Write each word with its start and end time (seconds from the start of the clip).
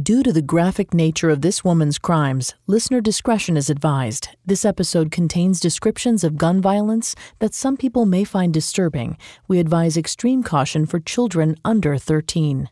Due 0.00 0.22
to 0.22 0.32
the 0.32 0.40
graphic 0.40 0.94
nature 0.94 1.28
of 1.28 1.42
this 1.42 1.62
woman's 1.62 1.98
crimes, 1.98 2.54
listener 2.66 3.02
discretion 3.02 3.58
is 3.58 3.68
advised. 3.68 4.30
This 4.46 4.64
episode 4.64 5.10
contains 5.10 5.60
descriptions 5.60 6.24
of 6.24 6.38
gun 6.38 6.62
violence 6.62 7.14
that 7.40 7.52
some 7.52 7.76
people 7.76 8.06
may 8.06 8.24
find 8.24 8.54
disturbing. 8.54 9.18
We 9.48 9.58
advise 9.58 9.98
extreme 9.98 10.42
caution 10.42 10.86
for 10.86 10.98
children 10.98 11.56
under 11.62 11.98
13. 11.98 12.70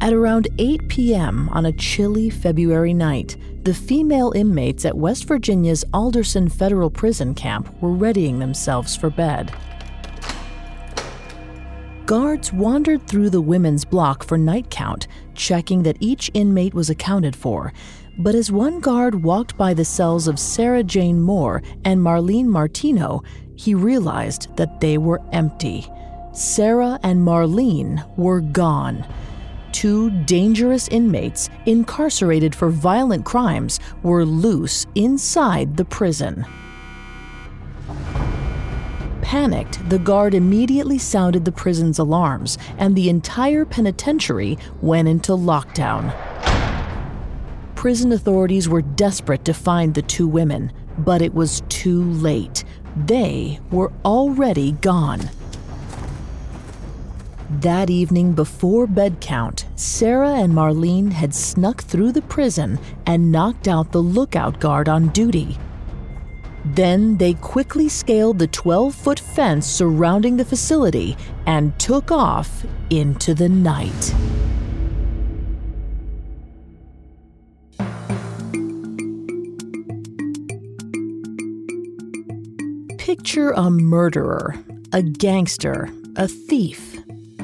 At 0.00 0.12
around 0.12 0.48
8 0.58 0.88
p.m. 0.88 1.48
on 1.50 1.66
a 1.66 1.72
chilly 1.72 2.30
February 2.30 2.94
night, 2.94 3.36
the 3.62 3.72
female 3.72 4.32
inmates 4.34 4.84
at 4.84 4.96
West 4.96 5.28
Virginia's 5.28 5.84
Alderson 5.92 6.48
Federal 6.48 6.90
Prison 6.90 7.32
Camp 7.32 7.72
were 7.80 7.92
readying 7.92 8.40
themselves 8.40 8.96
for 8.96 9.08
bed. 9.08 9.54
Guards 12.06 12.52
wandered 12.52 13.06
through 13.06 13.30
the 13.30 13.40
women's 13.40 13.86
block 13.86 14.24
for 14.24 14.36
night 14.36 14.68
count, 14.68 15.06
checking 15.34 15.84
that 15.84 15.96
each 16.00 16.30
inmate 16.34 16.74
was 16.74 16.90
accounted 16.90 17.34
for. 17.34 17.72
But 18.18 18.34
as 18.34 18.52
one 18.52 18.80
guard 18.80 19.22
walked 19.22 19.56
by 19.56 19.72
the 19.72 19.86
cells 19.86 20.28
of 20.28 20.38
Sara 20.38 20.82
Jane 20.82 21.22
Moore 21.22 21.62
and 21.82 21.98
Marlene 21.98 22.44
Martino, 22.44 23.22
he 23.56 23.74
realized 23.74 24.54
that 24.56 24.80
they 24.80 24.98
were 24.98 25.22
empty. 25.32 25.90
Sarah 26.34 27.00
and 27.02 27.26
Marlene 27.26 28.04
were 28.18 28.42
gone. 28.42 29.06
Two 29.72 30.10
dangerous 30.24 30.88
inmates, 30.88 31.48
incarcerated 31.64 32.54
for 32.54 32.68
violent 32.68 33.24
crimes, 33.24 33.80
were 34.02 34.26
loose 34.26 34.86
inside 34.94 35.78
the 35.78 35.86
prison. 35.86 36.44
Panicked, 39.34 39.88
the 39.90 39.98
guard 39.98 40.32
immediately 40.32 40.96
sounded 40.96 41.44
the 41.44 41.50
prison's 41.50 41.98
alarms, 41.98 42.56
and 42.78 42.94
the 42.94 43.08
entire 43.08 43.64
penitentiary 43.64 44.56
went 44.80 45.08
into 45.08 45.32
lockdown. 45.32 46.14
Prison 47.74 48.12
authorities 48.12 48.68
were 48.68 48.80
desperate 48.80 49.44
to 49.46 49.52
find 49.52 49.92
the 49.92 50.02
two 50.02 50.28
women, 50.28 50.70
but 50.98 51.20
it 51.20 51.34
was 51.34 51.64
too 51.68 52.04
late. 52.12 52.62
They 52.94 53.58
were 53.72 53.90
already 54.04 54.70
gone. 54.70 55.28
That 57.50 57.90
evening 57.90 58.34
before 58.34 58.86
bed 58.86 59.16
count, 59.20 59.66
Sarah 59.74 60.34
and 60.34 60.52
Marlene 60.52 61.10
had 61.10 61.34
snuck 61.34 61.82
through 61.82 62.12
the 62.12 62.22
prison 62.22 62.78
and 63.04 63.32
knocked 63.32 63.66
out 63.66 63.90
the 63.90 64.00
lookout 64.00 64.60
guard 64.60 64.88
on 64.88 65.08
duty. 65.08 65.58
Then 66.64 67.18
they 67.18 67.34
quickly 67.34 67.88
scaled 67.88 68.38
the 68.38 68.46
12 68.46 68.94
foot 68.94 69.20
fence 69.20 69.66
surrounding 69.66 70.36
the 70.36 70.44
facility 70.44 71.16
and 71.46 71.78
took 71.78 72.10
off 72.10 72.64
into 72.90 73.34
the 73.34 73.48
night. 73.48 74.14
Picture 82.98 83.50
a 83.50 83.70
murderer, 83.70 84.54
a 84.92 85.02
gangster, 85.02 85.90
a 86.16 86.26
thief. 86.26 86.98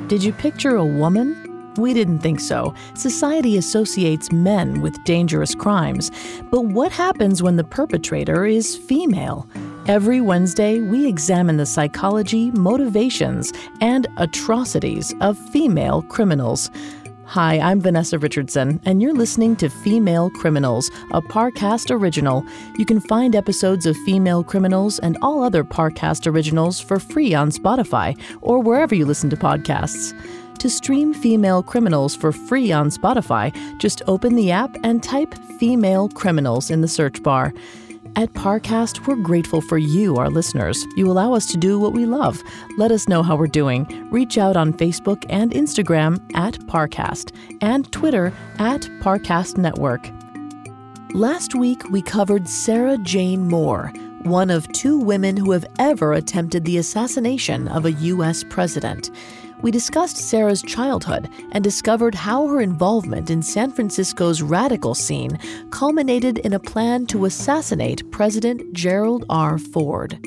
Did 0.06 0.24
you 0.24 0.32
picture 0.32 0.76
a 0.76 0.84
woman? 0.84 1.49
We 1.76 1.94
didn't 1.94 2.18
think 2.18 2.40
so. 2.40 2.74
Society 2.94 3.56
associates 3.56 4.32
men 4.32 4.80
with 4.80 5.02
dangerous 5.04 5.54
crimes. 5.54 6.10
But 6.50 6.62
what 6.62 6.92
happens 6.92 7.42
when 7.42 7.56
the 7.56 7.64
perpetrator 7.64 8.44
is 8.44 8.76
female? 8.76 9.48
Every 9.86 10.20
Wednesday, 10.20 10.80
we 10.80 11.08
examine 11.08 11.56
the 11.56 11.66
psychology, 11.66 12.50
motivations, 12.52 13.52
and 13.80 14.06
atrocities 14.18 15.14
of 15.20 15.38
female 15.50 16.02
criminals. 16.02 16.70
Hi, 17.30 17.60
I'm 17.60 17.80
Vanessa 17.80 18.18
Richardson, 18.18 18.80
and 18.84 19.00
you're 19.00 19.14
listening 19.14 19.54
to 19.56 19.68
Female 19.68 20.30
Criminals, 20.30 20.90
a 21.12 21.22
Parcast 21.22 21.92
original. 21.92 22.44
You 22.76 22.84
can 22.84 22.98
find 23.00 23.36
episodes 23.36 23.86
of 23.86 23.96
Female 23.98 24.42
Criminals 24.42 24.98
and 24.98 25.16
all 25.22 25.44
other 25.44 25.62
Parcast 25.62 26.26
originals 26.26 26.80
for 26.80 26.98
free 26.98 27.32
on 27.32 27.52
Spotify 27.52 28.20
or 28.40 28.58
wherever 28.58 28.96
you 28.96 29.06
listen 29.06 29.30
to 29.30 29.36
podcasts. 29.36 30.12
To 30.60 30.68
stream 30.68 31.14
Female 31.14 31.62
Criminals 31.62 32.14
for 32.14 32.32
free 32.32 32.70
on 32.70 32.90
Spotify, 32.90 33.50
just 33.78 34.02
open 34.06 34.34
the 34.34 34.50
app 34.50 34.76
and 34.84 35.02
type 35.02 35.32
Female 35.58 36.10
Criminals 36.10 36.70
in 36.70 36.82
the 36.82 36.86
search 36.86 37.22
bar. 37.22 37.54
At 38.14 38.34
Parcast, 38.34 39.06
we're 39.06 39.16
grateful 39.16 39.62
for 39.62 39.78
you, 39.78 40.16
our 40.16 40.28
listeners. 40.28 40.84
You 40.96 41.10
allow 41.10 41.32
us 41.32 41.46
to 41.46 41.56
do 41.56 41.80
what 41.80 41.94
we 41.94 42.04
love. 42.04 42.42
Let 42.76 42.92
us 42.92 43.08
know 43.08 43.22
how 43.22 43.36
we're 43.36 43.46
doing. 43.46 43.86
Reach 44.10 44.36
out 44.36 44.54
on 44.54 44.74
Facebook 44.74 45.24
and 45.30 45.50
Instagram 45.52 46.20
at 46.34 46.58
Parcast 46.66 47.34
and 47.62 47.90
Twitter 47.90 48.30
at 48.58 48.82
Parcast 49.00 49.56
Network. 49.56 50.10
Last 51.14 51.54
week, 51.54 51.88
we 51.88 52.02
covered 52.02 52.46
Sara 52.46 52.98
Jane 52.98 53.48
Moore, 53.48 53.94
one 54.24 54.50
of 54.50 54.70
two 54.72 54.98
women 54.98 55.38
who 55.38 55.52
have 55.52 55.64
ever 55.78 56.12
attempted 56.12 56.66
the 56.66 56.76
assassination 56.76 57.66
of 57.68 57.86
a 57.86 57.92
U.S. 57.92 58.44
president 58.44 59.10
we 59.62 59.70
discussed 59.70 60.16
Sarah's 60.16 60.62
childhood 60.62 61.28
and 61.52 61.62
discovered 61.62 62.14
how 62.14 62.46
her 62.46 62.60
involvement 62.60 63.30
in 63.30 63.42
San 63.42 63.70
Francisco's 63.70 64.42
radical 64.42 64.94
scene 64.94 65.38
culminated 65.70 66.38
in 66.38 66.52
a 66.54 66.60
plan 66.60 67.06
to 67.06 67.24
assassinate 67.24 68.10
President 68.10 68.72
Gerald 68.72 69.24
R. 69.28 69.58
Ford. 69.58 70.18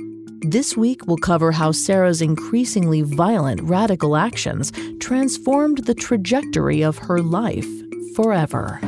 This 0.42 0.76
week, 0.76 1.08
we'll 1.08 1.18
cover 1.18 1.52
how 1.52 1.72
Sarah's 1.72 2.22
increasingly 2.22 3.02
violent 3.02 3.62
radical 3.62 4.18
actions 4.18 4.72
transformed 5.00 5.86
the 5.86 5.96
trajectory 5.96 6.82
of 6.82 6.98
her 6.98 7.20
life 7.20 7.68
forever. 8.16 8.80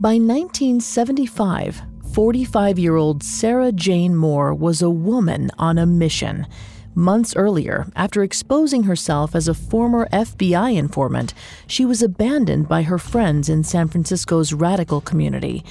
By 0.00 0.14
1975, 0.14 1.82
45 2.18 2.80
year 2.80 2.96
old 2.96 3.22
Sara 3.22 3.70
Jane 3.70 4.16
Moore 4.16 4.52
was 4.52 4.82
a 4.82 4.90
woman 4.90 5.52
on 5.56 5.78
a 5.78 5.86
mission. 5.86 6.48
Months 6.92 7.36
earlier, 7.36 7.86
after 7.94 8.24
exposing 8.24 8.82
herself 8.82 9.36
as 9.36 9.46
a 9.46 9.54
former 9.54 10.08
FBI 10.08 10.76
informant, 10.76 11.32
she 11.68 11.84
was 11.84 12.02
abandoned 12.02 12.68
by 12.68 12.82
her 12.82 12.98
friends 12.98 13.48
in 13.48 13.62
San 13.62 13.86
Francisco's 13.86 14.52
radical 14.52 15.00
community. 15.00 15.64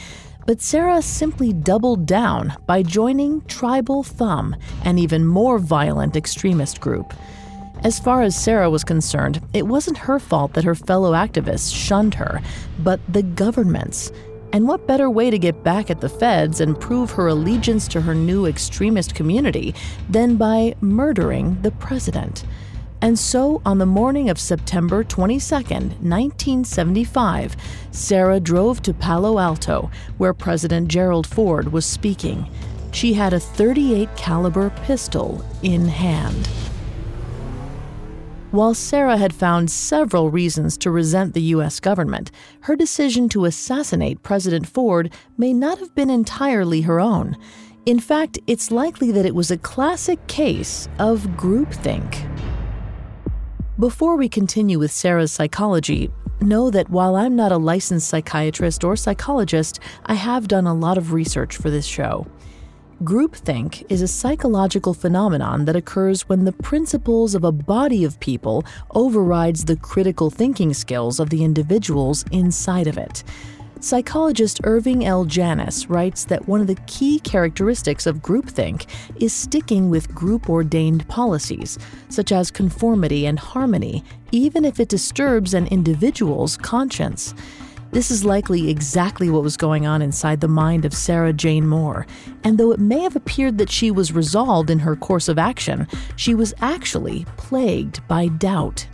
But 0.46 0.62
Sarah 0.62 1.02
simply 1.02 1.52
doubled 1.52 2.06
down 2.06 2.54
by 2.66 2.82
joining 2.82 3.42
Tribal 3.42 4.02
Thumb, 4.04 4.56
an 4.86 4.98
even 4.98 5.28
more 5.28 5.60
violent 5.60 6.16
extremist 6.16 6.80
group. 6.80 7.14
As 7.84 8.00
far 8.00 8.22
as 8.22 8.42
Sarah 8.42 8.70
was 8.70 8.86
concerned, 8.86 9.42
it 9.54 9.68
wasn't 9.68 9.98
her 9.98 10.18
fault 10.18 10.54
that 10.54 10.64
her 10.64 10.76
fellow 10.76 11.12
activists 11.12 11.76
shunned 11.76 12.16
her, 12.16 12.42
but 12.80 13.02
the 13.12 13.24
government's. 13.24 14.14
And 14.54 14.68
what 14.68 14.88
better 14.88 15.10
way 15.10 15.30
to 15.30 15.38
get 15.38 15.64
back 15.64 15.90
at 15.90 16.02
the 16.02 16.10
feds 16.10 16.62
and 16.62 16.80
prove 16.80 17.12
her 17.12 17.28
allegiance 17.28 17.88
to 17.90 18.02
her 18.02 18.16
new 18.16 18.46
extremist 18.46 19.14
community 19.14 19.76
than 20.10 20.38
by 20.38 20.76
murdering 20.82 21.62
the 21.62 21.72
president? 21.72 22.46
And 23.02 23.20
so, 23.20 23.62
on 23.64 23.78
the 23.78 23.86
morning 23.86 24.30
of 24.30 24.40
September 24.40 25.04
22, 25.04 25.56
1975, 25.56 27.56
Sarah 27.92 28.40
drove 28.40 28.82
to 28.84 28.94
Palo 28.94 29.38
Alto, 29.38 29.92
where 30.18 30.34
President 30.34 30.88
Gerald 30.88 31.28
Ford 31.28 31.72
was 31.72 31.86
speaking. 31.86 32.50
She 32.92 33.14
had 33.14 33.34
a 33.34 33.40
38 33.40 34.16
caliber 34.16 34.72
pistol 34.84 35.46
in 35.62 35.88
hand. 35.88 36.50
While 38.52 38.74
Sarah 38.74 39.18
had 39.18 39.34
found 39.34 39.70
several 39.70 40.32
reasons 40.32 40.78
to 40.78 40.90
resent 40.90 41.34
the 41.34 41.42
U.S. 41.54 41.82
government, 41.82 42.32
her 42.62 42.78
decision 42.78 43.28
to 43.30 43.44
assassinate 43.44 44.24
President 44.24 44.66
Ford 44.66 45.12
may 45.38 45.52
not 45.52 45.80
have 45.80 45.94
been 45.96 46.10
entirely 46.10 46.82
her 46.82 46.98
own. 46.98 47.36
In 47.86 48.00
fact, 48.00 48.40
it's 48.48 48.72
likely 48.72 49.12
that 49.12 49.26
it 49.26 49.36
was 49.36 49.52
a 49.52 49.58
classic 49.58 50.26
case 50.28 50.88
of 50.98 51.24
groupthink. 51.36 52.26
Before 53.78 54.16
we 54.16 54.30
continue 54.30 54.80
with 54.80 54.92
Sarah's 54.92 55.34
psychology, 55.34 56.10
know 56.40 56.72
that 56.72 56.90
while 56.90 57.18
I'm 57.18 57.36
not 57.36 57.52
a 57.52 57.58
licensed 57.58 58.08
psychiatrist 58.08 58.82
or 58.86 58.96
psychologist, 58.96 59.82
I 60.06 60.14
have 60.14 60.48
done 60.48 60.68
a 60.68 60.74
lot 60.74 60.98
of 60.98 61.12
research 61.12 61.58
for 61.58 61.70
this 61.70 61.86
show. 61.86 62.26
Groupthink 63.04 63.86
is 63.90 64.02
a 64.02 64.08
psychological 64.08 64.96
phenomenon 64.96 65.66
that 65.66 65.76
occurs 65.76 66.28
when 66.28 66.46
the 66.46 66.52
principles 66.52 67.36
of 67.36 67.44
a 67.44 67.52
body 67.52 68.04
of 68.04 68.20
people 68.20 68.66
overrides 68.96 69.66
the 69.66 69.76
critical 69.76 70.32
thinking 70.32 70.74
skills 70.74 71.20
of 71.20 71.30
the 71.30 71.44
individuals 71.44 72.26
inside 72.32 72.88
of 72.88 72.98
it. 72.98 73.24
Psychologist 73.80 74.62
Irving 74.64 75.06
L. 75.06 75.26
Janis 75.26 75.88
writes 75.92 76.26
that 76.26 76.48
one 76.48 76.60
of 76.60 76.66
the 76.66 76.80
key 76.88 77.20
characteristics 77.20 78.08
of 78.08 78.24
groupthink 78.24 78.88
is 79.22 79.32
sticking 79.32 79.92
with 79.92 80.16
group 80.16 80.50
ordained 80.50 81.08
policies, 81.08 81.78
such 82.10 82.32
as 82.32 82.50
conformity 82.50 83.28
and 83.28 83.38
harmony, 83.38 84.04
even 84.32 84.66
if 84.66 84.80
it 84.80 84.90
disturbs 84.90 85.54
an 85.54 85.68
individual's 85.68 86.58
conscience. 86.58 87.36
This 87.98 88.12
is 88.12 88.24
likely 88.24 88.70
exactly 88.70 89.28
what 89.28 89.42
was 89.42 89.58
going 89.58 89.88
on 89.88 90.04
inside 90.04 90.40
the 90.40 90.48
mind 90.48 90.86
of 90.86 90.94
Sara 90.94 91.34
Jane 91.34 91.66
Moore, 91.66 92.06
and 92.44 92.56
though 92.56 92.72
it 92.72 92.80
may 92.80 93.00
have 93.00 93.16
appeared 93.16 93.58
that 93.58 93.72
she 93.72 93.90
was 93.90 94.14
resolved 94.14 94.70
in 94.70 94.78
her 94.78 94.96
course 94.96 95.28
of 95.28 95.40
action, 95.40 95.88
she 96.16 96.36
was 96.36 96.54
actually 96.62 97.26
plagued 97.38 98.08
by 98.08 98.28
doubt. 98.28 98.88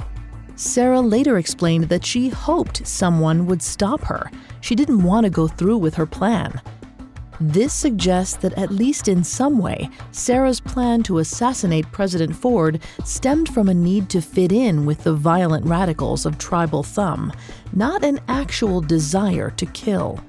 Sarah 0.56 1.02
later 1.02 1.38
explained 1.38 1.90
that 1.90 2.06
she 2.06 2.30
hoped 2.30 2.88
someone 2.88 3.46
would 3.46 3.62
stop 3.62 4.00
her. 4.06 4.32
She 4.62 4.74
didn't 4.74 5.04
want 5.04 5.26
to 5.26 5.30
go 5.30 5.50
through 5.50 5.80
with 5.80 5.96
her 5.96 6.06
plan. 6.06 6.62
This 7.46 7.74
suggests 7.74 8.38
that, 8.38 8.54
at 8.54 8.72
least 8.72 9.10
in 9.10 9.22
some 9.22 9.58
way, 9.58 9.90
Sarah's 10.14 10.62
plan 10.62 11.04
to 11.04 11.18
assassinate 11.18 11.92
President 11.92 12.34
Ford 12.34 12.82
stemmed 13.04 13.50
from 13.50 13.68
a 13.68 13.74
need 13.74 14.10
to 14.12 14.22
fit 14.22 14.54
in 14.54 14.86
with 14.86 15.04
the 15.04 15.14
violent 15.14 15.66
radicals 15.66 16.26
of 16.26 16.38
Tribal 16.38 16.84
Thumb, 16.84 17.34
not 17.74 18.02
an 18.02 18.22
actual 18.30 18.80
desire 18.80 19.50
to 19.58 19.66
kill. 19.66 20.24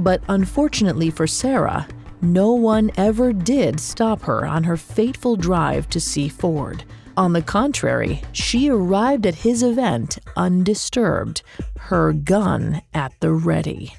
But 0.00 0.24
unfortunately 0.28 1.08
for 1.08 1.28
Sarah, 1.28 1.86
no 2.20 2.50
one 2.50 2.90
ever 2.96 3.32
did 3.32 3.78
stop 3.78 4.22
her 4.22 4.44
on 4.44 4.64
her 4.64 4.76
fateful 4.76 5.36
drive 5.36 5.88
to 5.90 6.00
see 6.00 6.28
Ford. 6.28 6.82
On 7.16 7.32
the 7.32 7.42
contrary, 7.42 8.22
she 8.32 8.68
arrived 8.68 9.24
at 9.24 9.36
his 9.36 9.62
event 9.62 10.18
undisturbed, 10.36 11.42
her 11.78 12.12
gun 12.12 12.82
at 12.92 13.12
the 13.20 13.30
ready. 13.30 13.94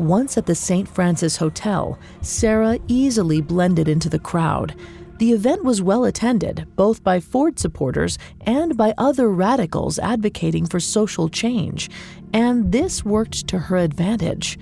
Once 0.00 0.38
at 0.38 0.46
the 0.46 0.54
St. 0.54 0.88
Francis 0.88 1.36
Hotel, 1.36 1.98
Sarah 2.22 2.78
easily 2.88 3.42
blended 3.42 3.86
into 3.86 4.08
the 4.08 4.18
crowd. 4.18 4.74
The 5.18 5.32
event 5.32 5.62
was 5.62 5.82
well 5.82 6.06
attended, 6.06 6.66
both 6.74 7.04
by 7.04 7.20
Ford 7.20 7.58
supporters 7.58 8.16
and 8.40 8.78
by 8.78 8.94
other 8.96 9.30
radicals 9.30 9.98
advocating 9.98 10.64
for 10.64 10.80
social 10.80 11.28
change, 11.28 11.90
and 12.32 12.72
this 12.72 13.04
worked 13.04 13.46
to 13.48 13.58
her 13.58 13.76
advantage. 13.76 14.58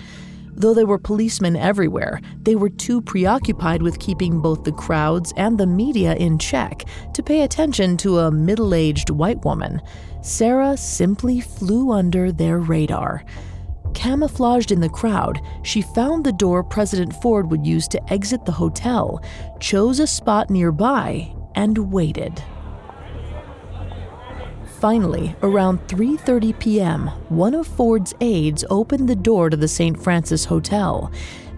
Though 0.55 0.75
there 0.75 0.87
were 0.87 0.99
policemen 0.99 1.55
everywhere, 1.55 2.21
they 2.43 2.57
were 2.57 2.69
too 2.69 3.01
preoccupied 3.01 3.81
with 3.81 4.01
keeping 4.01 4.41
both 4.41 4.65
the 4.65 4.73
crowds 4.73 5.33
and 5.37 5.57
the 5.57 5.69
media 5.69 6.17
in 6.17 6.41
check 6.41 6.83
to 7.15 7.23
pay 7.23 7.43
attention 7.43 7.97
to 7.99 8.19
a 8.19 8.33
middle 8.33 8.75
aged 8.75 9.11
white 9.11 9.45
woman. 9.45 9.81
Sarah 10.21 10.77
simply 10.77 11.39
flew 11.39 11.93
under 11.93 12.33
their 12.33 12.59
radar. 12.59 13.25
Camouflaged 13.99 14.71
in 14.71 14.81
the 14.81 14.89
crowd, 14.89 15.41
she 15.65 15.83
found 15.83 16.23
the 16.23 16.31
door 16.31 16.63
President 16.63 17.13
Ford 17.21 17.51
would 17.51 17.67
use 17.67 17.89
to 17.89 18.13
exit 18.13 18.45
the 18.45 18.53
hotel, 18.53 19.21
chose 19.59 19.99
a 19.99 20.07
spot 20.07 20.51
nearby, 20.51 21.35
and 21.57 21.77
waited. 21.91 22.41
Finally, 24.79 25.35
around 25.43 25.81
3:30 25.89 26.57
p.m., 26.61 27.09
one 27.29 27.55
of 27.55 27.67
Ford's 27.67 28.15
aides 28.21 28.65
opened 28.71 29.09
the 29.09 29.17
door 29.17 29.51
to 29.51 29.57
the 29.57 29.67
St. 29.67 30.01
Francis 30.01 30.45
Hotel. 30.45 31.11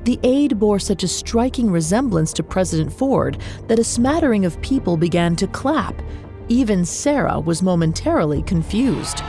The 0.05 0.19
aide 0.23 0.59
bore 0.59 0.79
such 0.79 1.03
a 1.03 1.09
striking 1.09 1.71
resemblance 1.71 2.33
to 2.33 2.43
President 2.43 2.91
Ford 2.91 3.37
that 3.69 3.79
a 3.79 3.85
smattering 3.85 4.47
of 4.47 4.63
people 4.63 4.97
began 4.97 5.37
to 5.37 5.47
clap. 5.47 6.01
Even 6.49 6.87
Sarah 6.87 7.39
was 7.39 7.63
momentarily 7.63 8.43
confused 8.45 9.23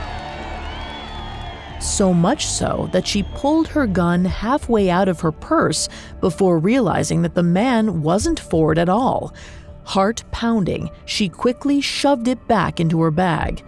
so 1.82 2.12
much 2.12 2.46
so 2.46 2.88
that 2.92 3.06
she 3.06 3.22
pulled 3.34 3.68
her 3.68 3.86
gun 3.86 4.24
halfway 4.24 4.88
out 4.90 5.08
of 5.08 5.20
her 5.20 5.32
purse 5.32 5.88
before 6.20 6.58
realizing 6.58 7.22
that 7.22 7.34
the 7.34 7.42
man 7.42 8.02
wasn't 8.02 8.40
Ford 8.40 8.78
at 8.78 8.88
all. 8.88 9.34
Heart 9.84 10.24
pounding, 10.30 10.90
she 11.04 11.28
quickly 11.28 11.80
shoved 11.80 12.28
it 12.28 12.46
back 12.46 12.80
into 12.80 13.00
her 13.00 13.10
bag. 13.10 13.64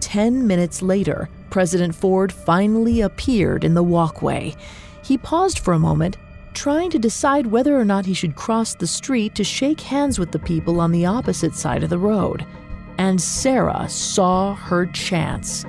Ten 0.00 0.46
minutes 0.46 0.82
later, 0.82 1.28
President 1.50 1.94
Ford 1.94 2.32
finally 2.32 3.00
appeared 3.00 3.64
in 3.64 3.74
the 3.74 3.82
walkway. 3.82 4.54
He 5.02 5.18
paused 5.18 5.58
for 5.58 5.72
a 5.72 5.78
moment, 5.78 6.16
trying 6.52 6.90
to 6.90 6.98
decide 6.98 7.46
whether 7.46 7.78
or 7.78 7.84
not 7.84 8.06
he 8.06 8.14
should 8.14 8.36
cross 8.36 8.74
the 8.74 8.86
street 8.86 9.34
to 9.34 9.44
shake 9.44 9.80
hands 9.80 10.18
with 10.18 10.32
the 10.32 10.38
people 10.38 10.80
on 10.80 10.92
the 10.92 11.06
opposite 11.06 11.54
side 11.54 11.82
of 11.82 11.90
the 11.90 11.98
road. 11.98 12.44
And 12.98 13.20
Sarah 13.20 13.88
saw 13.88 14.54
her 14.54 14.86
chance. 14.86 15.64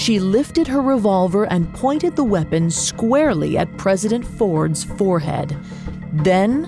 She 0.00 0.18
lifted 0.18 0.66
her 0.68 0.80
revolver 0.80 1.44
and 1.44 1.74
pointed 1.74 2.16
the 2.16 2.24
weapon 2.24 2.70
squarely 2.70 3.58
at 3.58 3.76
President 3.76 4.24
Ford's 4.24 4.82
forehead. 4.82 5.54
Then, 6.10 6.64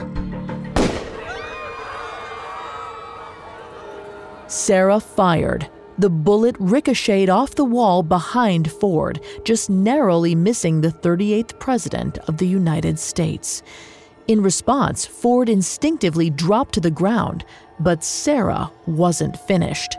Sarah 4.48 5.00
fired. 5.00 5.66
The 5.96 6.10
bullet 6.10 6.56
ricocheted 6.58 7.30
off 7.30 7.54
the 7.54 7.64
wall 7.64 8.02
behind 8.02 8.70
Ford, 8.70 9.18
just 9.44 9.70
narrowly 9.70 10.34
missing 10.34 10.82
the 10.82 10.90
38th 10.92 11.58
President 11.58 12.18
of 12.28 12.36
the 12.36 12.46
United 12.46 12.98
States. 12.98 13.62
In 14.28 14.42
response, 14.42 15.06
Ford 15.06 15.48
instinctively 15.48 16.28
dropped 16.28 16.74
to 16.74 16.80
the 16.80 16.90
ground, 16.90 17.46
but 17.80 18.04
Sarah 18.04 18.70
wasn't 18.84 19.40
finished. 19.40 19.96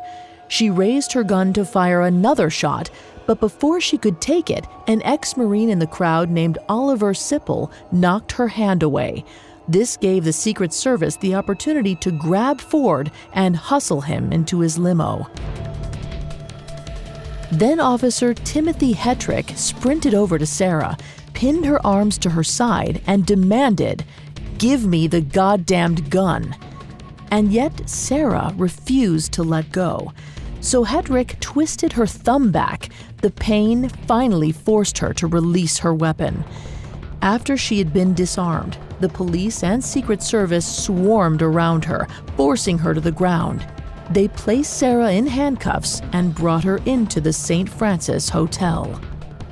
She 0.50 0.70
raised 0.70 1.14
her 1.14 1.24
gun 1.24 1.52
to 1.54 1.66
fire 1.66 2.04
another 2.04 2.52
shot, 2.52 2.92
but 3.26 3.40
before 3.40 3.80
she 3.80 3.98
could 3.98 4.22
take 4.22 4.50
it, 4.50 4.66
an 4.88 5.02
ex 5.04 5.38
Marine 5.38 5.70
in 5.70 5.80
the 5.80 5.88
crowd 5.88 6.30
named 6.30 6.58
Oliver 6.70 7.14
Sipple 7.14 7.72
knocked 7.92 8.34
her 8.34 8.48
hand 8.48 8.84
away. 8.84 9.24
This 9.68 9.96
gave 9.96 10.26
the 10.26 10.34
Secret 10.34 10.74
Service 10.74 11.16
the 11.16 11.36
opportunity 11.36 11.96
to 11.96 12.12
grab 12.12 12.60
Ford 12.60 13.12
and 13.34 13.56
hustle 13.56 14.02
him 14.02 14.34
into 14.34 14.60
his 14.60 14.78
limo. 14.78 15.28
Then 17.52 17.80
Officer 17.80 18.34
Timothy 18.34 18.94
Hetrick 18.94 19.56
sprinted 19.58 20.14
over 20.14 20.38
to 20.38 20.46
Sarah, 20.46 20.98
pinned 21.34 21.66
her 21.66 21.86
arms 21.86 22.18
to 22.20 22.32
her 22.32 22.44
side, 22.44 23.02
and 23.06 23.26
demanded, 23.26 24.04
Give 24.58 24.86
me 24.86 25.08
the 25.08 25.22
goddamned 25.22 26.10
gun. 26.10 26.56
And 27.32 27.52
yet 27.52 27.88
Sarah 27.90 28.54
refused 28.58 29.34
to 29.34 29.44
let 29.44 29.72
go. 29.72 30.14
So 30.64 30.86
Hedrick 30.86 31.38
twisted 31.42 31.92
her 31.94 32.08
thumb 32.08 32.50
back. 32.50 32.88
The 33.22 33.32
pain 33.32 33.90
finally 34.08 34.54
forced 34.54 34.98
her 35.00 35.14
to 35.16 35.28
release 35.28 35.80
her 35.80 35.94
weapon. 35.94 36.46
After 37.22 37.58
she 37.58 37.80
had 37.80 37.92
been 37.92 38.14
disarmed, 38.14 38.78
the 39.02 39.10
police 39.10 39.62
and 39.62 39.84
Secret 39.84 40.24
Service 40.24 40.66
swarmed 40.66 41.42
around 41.42 41.84
her, 41.84 42.08
forcing 42.38 42.78
her 42.78 42.94
to 42.94 43.02
the 43.02 43.12
ground. 43.12 43.68
They 44.12 44.30
placed 44.30 44.78
Sarah 44.78 45.12
in 45.12 45.28
handcuffs 45.28 46.02
and 46.14 46.34
brought 46.34 46.64
her 46.64 46.78
into 46.86 47.20
the 47.20 47.34
St. 47.34 47.68
Francis 47.68 48.30
Hotel. 48.30 49.02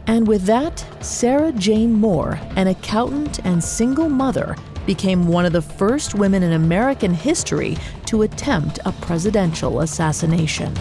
And 0.08 0.25
with 0.25 0.44
that, 0.44 0.86
Sara 1.01 1.51
Jane 1.51 1.94
Moore, 1.94 2.39
an 2.56 2.68
accountant 2.68 3.46
and 3.46 3.62
single 3.62 4.08
mother, 4.08 4.56
became 4.86 5.27
one 5.27 5.46
of 5.46 5.53
the 5.53 5.62
first 5.62 6.15
women 6.15 6.41
in 6.41 6.53
American 6.53 7.13
history 7.13 7.77
to 8.06 8.22
attempt 8.22 8.80
a 8.86 8.94
presidential 8.94 9.82
assassination. 9.82 10.74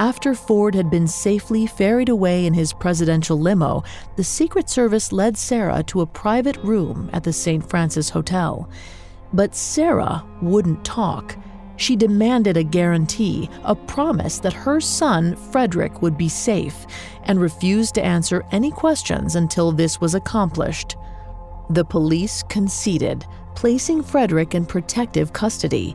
After 0.00 0.34
Ford 0.34 0.74
had 0.74 0.88
been 0.88 1.06
safely 1.06 1.66
ferried 1.66 2.08
away 2.08 2.46
in 2.46 2.54
his 2.54 2.72
presidential 2.72 3.38
limo, 3.38 3.84
the 4.16 4.24
Secret 4.24 4.70
Service 4.70 5.12
led 5.12 5.36
Sarah 5.36 5.82
to 5.88 6.00
a 6.00 6.06
private 6.06 6.56
room 6.64 7.10
at 7.12 7.22
the 7.22 7.34
St. 7.34 7.68
Francis 7.68 8.08
Hotel. 8.08 8.66
But 9.34 9.54
Sarah 9.54 10.24
wouldn't 10.40 10.86
talk. 10.86 11.36
She 11.76 11.96
demanded 11.96 12.56
a 12.56 12.62
guarantee, 12.62 13.50
a 13.62 13.74
promise 13.74 14.38
that 14.38 14.54
her 14.54 14.80
son, 14.80 15.36
Frederick, 15.36 16.00
would 16.00 16.16
be 16.16 16.30
safe, 16.30 16.86
and 17.24 17.38
refused 17.38 17.94
to 17.96 18.02
answer 18.02 18.42
any 18.52 18.70
questions 18.70 19.36
until 19.36 19.70
this 19.70 20.00
was 20.00 20.14
accomplished. 20.14 20.96
The 21.68 21.84
police 21.84 22.42
conceded, 22.44 23.26
placing 23.54 24.02
Frederick 24.04 24.54
in 24.54 24.64
protective 24.64 25.34
custody. 25.34 25.94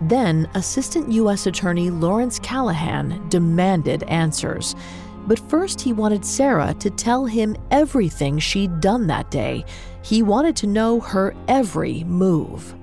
Then, 0.00 0.48
Assistant 0.54 1.10
U.S. 1.12 1.46
Attorney 1.46 1.90
Lawrence 1.90 2.38
Callahan 2.38 3.28
demanded 3.28 4.02
answers. 4.04 4.74
But 5.26 5.38
first, 5.38 5.80
he 5.80 5.92
wanted 5.92 6.24
Sarah 6.24 6.74
to 6.80 6.90
tell 6.90 7.24
him 7.24 7.56
everything 7.70 8.38
she'd 8.38 8.80
done 8.80 9.06
that 9.06 9.30
day. 9.30 9.64
He 10.02 10.22
wanted 10.22 10.56
to 10.56 10.66
know 10.66 11.00
her 11.00 11.34
every 11.48 12.04
move. 12.04 12.74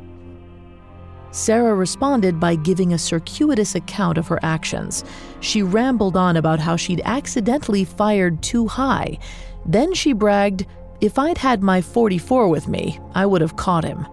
Sarah 1.32 1.76
responded 1.76 2.40
by 2.40 2.56
giving 2.56 2.94
a 2.94 2.98
circuitous 2.98 3.76
account 3.76 4.18
of 4.18 4.28
her 4.28 4.40
actions. 4.44 5.06
She 5.40 5.64
rambled 5.64 6.18
on 6.18 6.36
about 6.36 6.60
how 6.60 6.76
she'd 6.76 7.02
accidentally 7.06 7.86
fired 7.86 8.42
too 8.42 8.68
high. 8.68 9.18
Then 9.66 9.94
she 9.94 10.12
bragged, 10.12 10.66
If 11.00 11.18
I'd 11.18 11.38
had 11.38 11.64
my 11.64 11.82
44 11.82 12.50
with 12.50 12.68
me, 12.68 13.00
I 13.16 13.26
would 13.26 13.42
have 13.42 13.56
caught 13.56 13.86
him. 13.86 14.06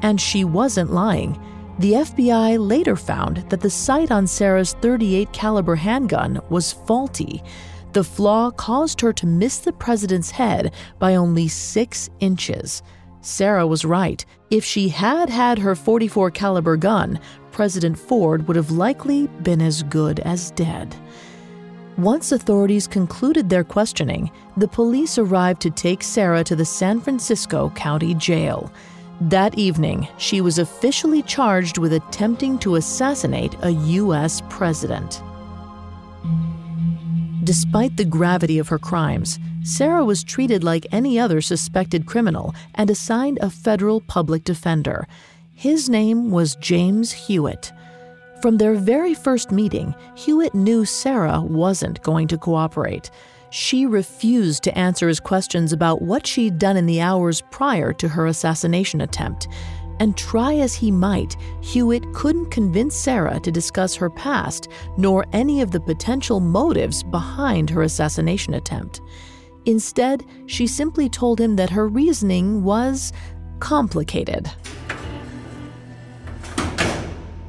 And 0.00 0.20
she 0.20 0.44
wasn't 0.44 0.92
lying. 0.92 1.38
The 1.78 1.92
FBI 1.92 2.58
later 2.58 2.96
found 2.96 3.48
that 3.50 3.60
the 3.60 3.70
sight 3.70 4.10
on 4.10 4.26
Sarah's 4.26 4.72
38 4.74 5.32
caliber 5.32 5.76
handgun 5.76 6.40
was 6.50 6.72
faulty. 6.72 7.42
The 7.92 8.02
flaw 8.02 8.50
caused 8.50 9.00
her 9.00 9.12
to 9.12 9.26
miss 9.26 9.58
the 9.58 9.72
president's 9.72 10.32
head 10.32 10.74
by 10.98 11.14
only 11.14 11.46
6 11.46 12.10
inches. 12.18 12.82
Sarah 13.20 13.66
was 13.66 13.84
right. 13.84 14.24
If 14.50 14.64
she 14.64 14.88
had 14.88 15.30
had 15.30 15.58
her 15.60 15.76
44 15.76 16.32
caliber 16.32 16.76
gun, 16.76 17.20
President 17.52 17.96
Ford 17.96 18.48
would 18.48 18.56
have 18.56 18.72
likely 18.72 19.28
been 19.42 19.62
as 19.62 19.84
good 19.84 20.18
as 20.20 20.50
dead. 20.52 20.96
Once 21.96 22.32
authorities 22.32 22.88
concluded 22.88 23.48
their 23.48 23.64
questioning, 23.64 24.30
the 24.56 24.68
police 24.68 25.16
arrived 25.16 25.60
to 25.62 25.70
take 25.70 26.02
Sarah 26.02 26.42
to 26.44 26.56
the 26.56 26.64
San 26.64 27.00
Francisco 27.00 27.70
County 27.70 28.14
Jail. 28.14 28.72
That 29.20 29.58
evening, 29.58 30.06
she 30.16 30.40
was 30.40 30.60
officially 30.60 31.22
charged 31.22 31.76
with 31.76 31.92
attempting 31.92 32.56
to 32.60 32.76
assassinate 32.76 33.56
a 33.62 33.70
U.S. 33.70 34.42
president. 34.48 35.20
Despite 37.42 37.96
the 37.96 38.04
gravity 38.04 38.60
of 38.60 38.68
her 38.68 38.78
crimes, 38.78 39.40
Sarah 39.64 40.04
was 40.04 40.22
treated 40.22 40.62
like 40.62 40.86
any 40.92 41.18
other 41.18 41.40
suspected 41.40 42.06
criminal 42.06 42.54
and 42.76 42.90
assigned 42.90 43.38
a 43.40 43.50
federal 43.50 44.00
public 44.02 44.44
defender. 44.44 45.08
His 45.52 45.88
name 45.88 46.30
was 46.30 46.54
James 46.56 47.10
Hewitt. 47.10 47.72
From 48.40 48.58
their 48.58 48.74
very 48.74 49.14
first 49.14 49.50
meeting, 49.50 49.96
Hewitt 50.14 50.54
knew 50.54 50.84
Sarah 50.84 51.40
wasn't 51.40 52.02
going 52.02 52.28
to 52.28 52.38
cooperate. 52.38 53.10
She 53.50 53.86
refused 53.86 54.62
to 54.64 54.78
answer 54.78 55.08
his 55.08 55.20
questions 55.20 55.72
about 55.72 56.02
what 56.02 56.26
she'd 56.26 56.58
done 56.58 56.76
in 56.76 56.86
the 56.86 57.00
hours 57.00 57.42
prior 57.50 57.92
to 57.94 58.08
her 58.08 58.26
assassination 58.26 59.00
attempt. 59.00 59.48
And 60.00 60.16
try 60.16 60.54
as 60.54 60.74
he 60.74 60.90
might, 60.90 61.36
Hewitt 61.60 62.12
couldn't 62.12 62.50
convince 62.50 62.94
Sarah 62.94 63.40
to 63.40 63.50
discuss 63.50 63.94
her 63.96 64.10
past 64.10 64.68
nor 64.96 65.24
any 65.32 65.60
of 65.60 65.70
the 65.70 65.80
potential 65.80 66.40
motives 66.40 67.02
behind 67.02 67.70
her 67.70 67.82
assassination 67.82 68.54
attempt. 68.54 69.00
Instead, 69.64 70.24
she 70.46 70.66
simply 70.66 71.08
told 71.08 71.40
him 71.40 71.56
that 71.56 71.70
her 71.70 71.88
reasoning 71.88 72.62
was 72.62 73.12
complicated. 73.58 74.50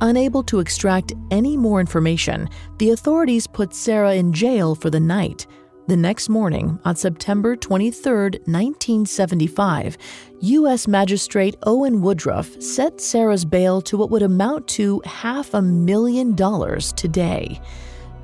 Unable 0.01 0.43
to 0.43 0.59
extract 0.59 1.13
any 1.29 1.57
more 1.57 1.79
information, 1.79 2.49
the 2.77 2.91
authorities 2.91 3.45
put 3.45 3.73
Sarah 3.73 4.15
in 4.15 4.31
jail 4.31 4.73
for 4.73 4.89
the 4.89 4.99
night 4.99 5.45
the 5.89 5.97
next 5.97 6.29
morning, 6.29 6.79
on 6.85 6.95
September 6.95 7.55
23, 7.55 8.13
1975, 8.45 9.97
U.S. 10.41 10.87
Magistrate 10.87 11.55
Owen 11.63 12.03
Woodruff 12.03 12.61
set 12.61 13.01
Sarah's 13.01 13.43
bail 13.43 13.81
to 13.81 13.97
what 13.97 14.11
would 14.11 14.21
amount 14.21 14.67
to 14.69 15.01
half 15.03 15.53
a 15.55 15.61
million 15.63 16.35
dollars 16.35 16.93
today. 16.93 17.59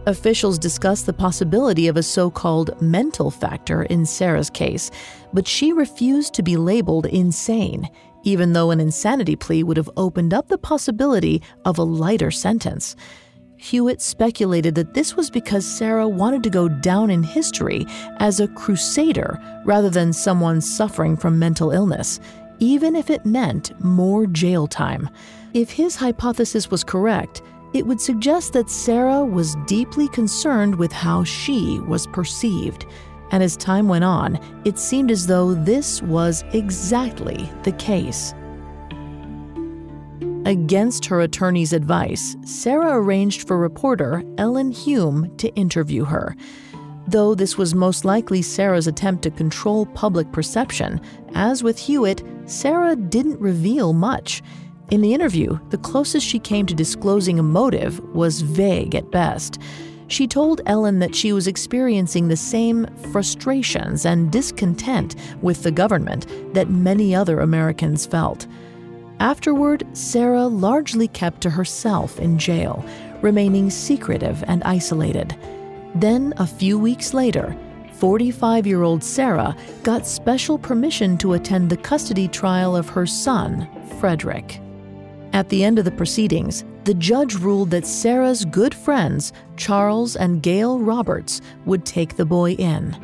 Officials 0.05 0.60
discussed 0.60 1.07
the 1.07 1.13
possibility 1.13 1.88
of 1.88 1.98
a 1.98 2.03
so 2.03 2.29
called 2.29 2.79
mental 2.79 3.31
factor 3.31 3.81
in 3.84 4.05
Sarah's 4.05 4.51
case, 4.51 4.91
but 5.34 5.48
she 5.48 5.74
refused 5.74 6.36
to 6.36 6.43
be 6.43 6.57
labeled 6.57 7.07
insane, 7.07 7.89
even 8.22 8.53
though 8.53 8.69
an 8.69 8.79
insanity 8.79 9.36
plea 9.36 9.63
would 9.63 9.77
have 9.77 9.89
opened 9.98 10.36
up 10.36 10.50
the 10.50 10.60
possibility 10.60 11.41
of 11.65 11.79
a 11.79 11.84
lighter 11.84 12.29
sentence. 12.29 12.95
Hewitt 13.65 14.00
speculated 14.00 14.75
that 14.75 14.93
this 14.93 15.15
was 15.15 15.31
because 15.31 15.65
Sarah 15.65 16.07
wanted 16.07 16.43
to 16.43 16.51
go 16.51 16.67
down 16.67 17.10
in 17.10 17.24
history 17.24 17.88
as 18.17 18.39
a 18.39 18.48
crusader 18.50 19.39
rather 19.65 19.89
than 19.89 20.13
someone 20.13 20.62
suffering 20.62 21.17
from 21.17 21.39
mental 21.39 21.72
illness, 21.72 22.19
even 22.60 22.95
if 22.95 23.10
it 23.10 23.25
meant 23.25 23.72
more 23.84 24.27
jail 24.27 24.67
time. 24.67 25.10
If 25.55 25.72
his 25.72 25.95
hypothesis 25.95 26.69
was 26.69 26.84
correct, 26.84 27.41
it 27.74 27.88
would 27.88 28.00
suggest 28.00 28.53
that 28.53 28.69
Sarah 28.69 29.25
was 29.25 29.57
deeply 29.65 30.10
concerned 30.10 30.75
with 30.75 30.91
how 30.91 31.24
she 31.24 31.79
was 31.79 32.05
perceived. 32.05 32.86
And 33.31 33.41
as 33.41 33.57
time 33.57 33.88
went 33.88 34.03
on, 34.03 34.39
it 34.63 34.77
seemed 34.77 35.10
as 35.10 35.25
though 35.25 35.55
this 35.55 36.03
was 36.03 36.43
exactly 36.53 37.50
the 37.63 37.72
case. 37.72 38.36
Against 40.45 41.05
her 41.07 41.21
attorney's 41.21 41.73
advice, 41.73 42.37
Sarah 42.45 42.99
arranged 42.99 43.47
for 43.47 43.57
reporter 43.57 44.23
Ellen 44.37 44.71
Hume 44.71 45.35
to 45.37 45.49
interview 45.55 46.05
her. 46.05 46.35
Though 47.07 47.33
this 47.33 47.57
was 47.57 47.73
most 47.73 48.05
likely 48.05 48.43
Sarah's 48.43 48.85
attempt 48.85 49.23
to 49.23 49.31
control 49.31 49.87
public 49.87 50.31
perception, 50.31 51.01
as 51.33 51.63
with 51.63 51.79
Hewitt, 51.79 52.23
Sarah 52.45 52.95
didn't 52.95 53.39
reveal 53.39 53.93
much. 53.93 54.43
In 54.91 55.01
the 55.01 55.15
interview, 55.15 55.57
the 55.71 55.79
closest 55.79 56.27
she 56.27 56.37
came 56.37 56.67
to 56.67 56.75
disclosing 56.75 57.39
a 57.39 57.43
motive 57.43 57.99
was 58.13 58.41
vague 58.41 58.93
at 58.93 59.09
best. 59.09 59.59
She 60.09 60.27
told 60.27 60.61
Ellen 60.67 60.99
that 60.99 61.15
she 61.15 61.33
was 61.33 61.47
experiencing 61.47 62.27
the 62.27 62.37
same 62.37 62.85
frustrations 63.11 64.05
and 64.05 64.31
discontent 64.31 65.15
with 65.41 65.63
the 65.63 65.71
government 65.71 66.27
that 66.53 66.69
many 66.69 67.15
other 67.15 67.39
Americans 67.39 68.05
felt. 68.05 68.45
Afterward, 69.19 69.86
Sarah 69.93 70.45
largely 70.45 71.07
kept 71.07 71.41
to 71.41 71.50
herself 71.50 72.19
in 72.19 72.38
jail, 72.38 72.86
remaining 73.22 73.69
secretive 73.69 74.43
and 74.48 74.63
isolated. 74.63 75.36
Then, 75.95 76.34
a 76.38 76.45
few 76.45 76.77
weeks 76.77 77.13
later, 77.13 77.55
45 77.93 78.67
year 78.67 78.84
old 78.84 79.03
Sarah 79.03 79.55
got 79.84 80.05
special 80.05 80.57
permission 80.57 81.17
to 81.19 81.34
attend 81.34 81.69
the 81.69 81.77
custody 81.77 82.27
trial 82.27 82.75
of 82.75 82.89
her 82.89 83.05
son, 83.05 83.67
Frederick. 84.00 84.60
At 85.31 85.50
the 85.50 85.63
end 85.63 85.79
of 85.79 85.86
the 85.86 85.91
proceedings, 85.91 86.65
the 86.84 86.93
judge 86.93 87.36
ruled 87.36 87.72
that 87.72 87.88
Sarah's 87.88 88.45
good 88.45 88.75
friends, 88.75 89.34
Charles 89.57 90.15
and 90.15 90.43
Gail 90.43 90.79
Roberts, 90.79 91.41
would 91.65 91.86
take 91.86 92.15
the 92.15 92.25
boy 92.25 92.51
in. 92.53 92.95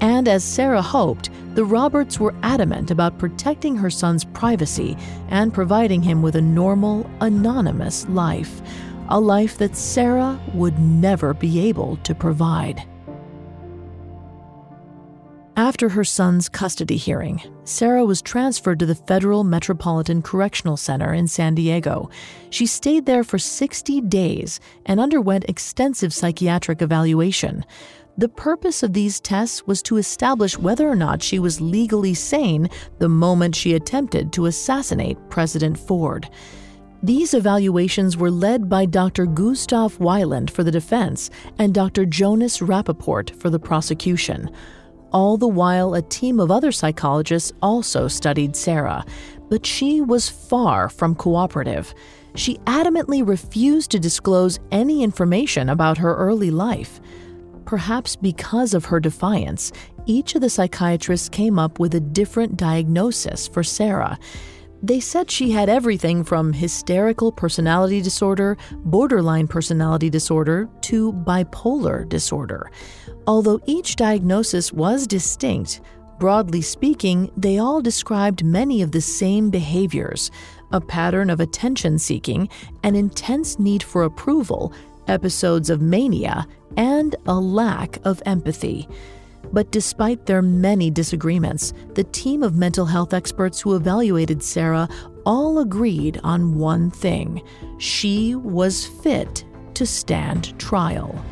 And 0.00 0.28
as 0.28 0.44
Sarah 0.44 0.82
hoped, 0.82 1.30
the 1.54 1.64
Roberts 1.64 2.20
were 2.20 2.34
adamant 2.42 2.90
about 2.90 3.18
protecting 3.18 3.76
her 3.76 3.90
son's 3.90 4.24
privacy 4.24 4.96
and 5.28 5.54
providing 5.54 6.02
him 6.02 6.20
with 6.20 6.36
a 6.36 6.42
normal, 6.42 7.08
anonymous 7.20 8.06
life, 8.08 8.60
a 9.08 9.18
life 9.18 9.56
that 9.58 9.76
Sarah 9.76 10.38
would 10.52 10.78
never 10.78 11.32
be 11.32 11.60
able 11.60 11.96
to 11.98 12.14
provide. 12.14 12.86
After 15.58 15.88
her 15.88 16.04
son's 16.04 16.50
custody 16.50 16.98
hearing, 16.98 17.40
Sarah 17.64 18.04
was 18.04 18.20
transferred 18.20 18.78
to 18.78 18.84
the 18.84 18.94
Federal 18.94 19.42
Metropolitan 19.42 20.20
Correctional 20.20 20.76
Center 20.76 21.14
in 21.14 21.28
San 21.28 21.54
Diego. 21.54 22.10
She 22.50 22.66
stayed 22.66 23.06
there 23.06 23.24
for 23.24 23.38
60 23.38 24.02
days 24.02 24.60
and 24.84 25.00
underwent 25.00 25.46
extensive 25.48 26.12
psychiatric 26.12 26.82
evaluation. 26.82 27.64
The 28.18 28.28
purpose 28.30 28.82
of 28.82 28.94
these 28.94 29.20
tests 29.20 29.66
was 29.66 29.82
to 29.82 29.98
establish 29.98 30.56
whether 30.56 30.88
or 30.88 30.96
not 30.96 31.22
she 31.22 31.38
was 31.38 31.60
legally 31.60 32.14
sane 32.14 32.70
the 32.98 33.10
moment 33.10 33.54
she 33.54 33.74
attempted 33.74 34.32
to 34.32 34.46
assassinate 34.46 35.18
President 35.28 35.78
Ford. 35.78 36.30
These 37.02 37.34
evaluations 37.34 38.16
were 38.16 38.30
led 38.30 38.70
by 38.70 38.86
Dr. 38.86 39.26
Gustav 39.26 39.98
Weiland 39.98 40.48
for 40.48 40.64
the 40.64 40.70
defense 40.70 41.28
and 41.58 41.74
Dr. 41.74 42.06
Jonas 42.06 42.62
Rappeport 42.62 43.36
for 43.38 43.50
the 43.50 43.58
prosecution. 43.58 44.50
All 45.12 45.36
the 45.36 45.46
while, 45.46 45.92
a 45.92 46.00
team 46.00 46.40
of 46.40 46.50
other 46.50 46.72
psychologists 46.72 47.52
also 47.60 48.08
studied 48.08 48.56
Sarah, 48.56 49.04
but 49.50 49.66
she 49.66 50.00
was 50.00 50.30
far 50.30 50.88
from 50.88 51.14
cooperative. 51.14 51.94
She 52.34 52.56
adamantly 52.60 53.26
refused 53.26 53.90
to 53.90 54.00
disclose 54.00 54.58
any 54.72 55.02
information 55.02 55.68
about 55.68 55.98
her 55.98 56.16
early 56.16 56.50
life. 56.50 56.98
Perhaps 57.66 58.16
because 58.16 58.74
of 58.74 58.84
her 58.86 59.00
defiance, 59.00 59.72
each 60.06 60.34
of 60.34 60.40
the 60.40 60.48
psychiatrists 60.48 61.28
came 61.28 61.58
up 61.58 61.78
with 61.78 61.94
a 61.94 62.00
different 62.00 62.56
diagnosis 62.56 63.48
for 63.48 63.64
Sarah. 63.64 64.18
They 64.82 65.00
said 65.00 65.30
she 65.30 65.50
had 65.50 65.68
everything 65.68 66.22
from 66.22 66.52
hysterical 66.52 67.32
personality 67.32 68.00
disorder, 68.00 68.56
borderline 68.84 69.48
personality 69.48 70.08
disorder, 70.08 70.68
to 70.82 71.12
bipolar 71.12 72.08
disorder. 72.08 72.70
Although 73.26 73.60
each 73.66 73.96
diagnosis 73.96 74.72
was 74.72 75.06
distinct, 75.06 75.80
broadly 76.20 76.62
speaking, 76.62 77.32
they 77.36 77.58
all 77.58 77.80
described 77.80 78.44
many 78.44 78.80
of 78.80 78.92
the 78.92 79.00
same 79.00 79.50
behaviors 79.50 80.30
a 80.72 80.80
pattern 80.80 81.30
of 81.30 81.40
attention 81.40 81.98
seeking, 81.98 82.48
an 82.82 82.94
intense 82.94 83.58
need 83.58 83.82
for 83.82 84.04
approval, 84.04 84.72
episodes 85.08 85.70
of 85.70 85.80
mania, 85.80 86.46
and 86.76 87.16
a 87.26 87.34
lack 87.34 87.98
of 88.04 88.22
empathy. 88.26 88.88
But 89.52 89.70
despite 89.70 90.26
their 90.26 90.42
many 90.42 90.90
disagreements, 90.90 91.72
the 91.94 92.04
team 92.04 92.42
of 92.42 92.56
mental 92.56 92.86
health 92.86 93.14
experts 93.14 93.60
who 93.60 93.76
evaluated 93.76 94.42
Sarah 94.42 94.88
all 95.24 95.58
agreed 95.58 96.20
on 96.24 96.58
one 96.58 96.90
thing 96.90 97.42
she 97.78 98.34
was 98.34 98.86
fit 98.86 99.44
to 99.74 99.86
stand 99.86 100.58
trial. 100.58 101.24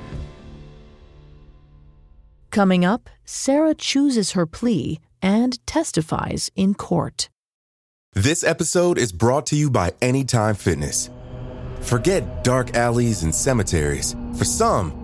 Coming 2.50 2.84
up, 2.84 3.10
Sarah 3.24 3.74
chooses 3.74 4.32
her 4.32 4.46
plea 4.46 5.00
and 5.20 5.64
testifies 5.66 6.50
in 6.54 6.74
court. 6.74 7.28
This 8.12 8.44
episode 8.44 8.96
is 8.96 9.10
brought 9.10 9.46
to 9.46 9.56
you 9.56 9.70
by 9.70 9.92
Anytime 10.00 10.54
Fitness. 10.54 11.10
Forget 11.80 12.44
dark 12.44 12.76
alleys 12.76 13.24
and 13.24 13.34
cemeteries. 13.34 14.14
For 14.38 14.44
some, 14.44 15.03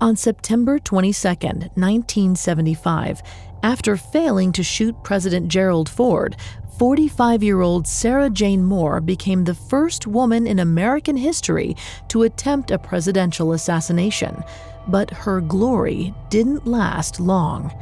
On 0.00 0.14
September 0.14 0.78
22, 0.78 1.28
1975, 1.28 3.20
after 3.64 3.96
failing 3.96 4.52
to 4.52 4.62
shoot 4.62 4.94
President 5.02 5.48
Gerald 5.48 5.88
Ford, 5.88 6.36
45 6.78 7.42
year 7.42 7.60
old 7.62 7.88
Sara 7.88 8.30
Jane 8.30 8.62
Moore 8.62 9.00
became 9.00 9.42
the 9.42 9.56
first 9.56 10.06
woman 10.06 10.46
in 10.46 10.60
American 10.60 11.16
history 11.16 11.74
to 12.10 12.22
attempt 12.22 12.70
a 12.70 12.78
presidential 12.78 13.52
assassination. 13.52 14.44
But 14.86 15.10
her 15.10 15.40
glory 15.40 16.14
didn't 16.28 16.64
last 16.64 17.18
long. 17.18 17.76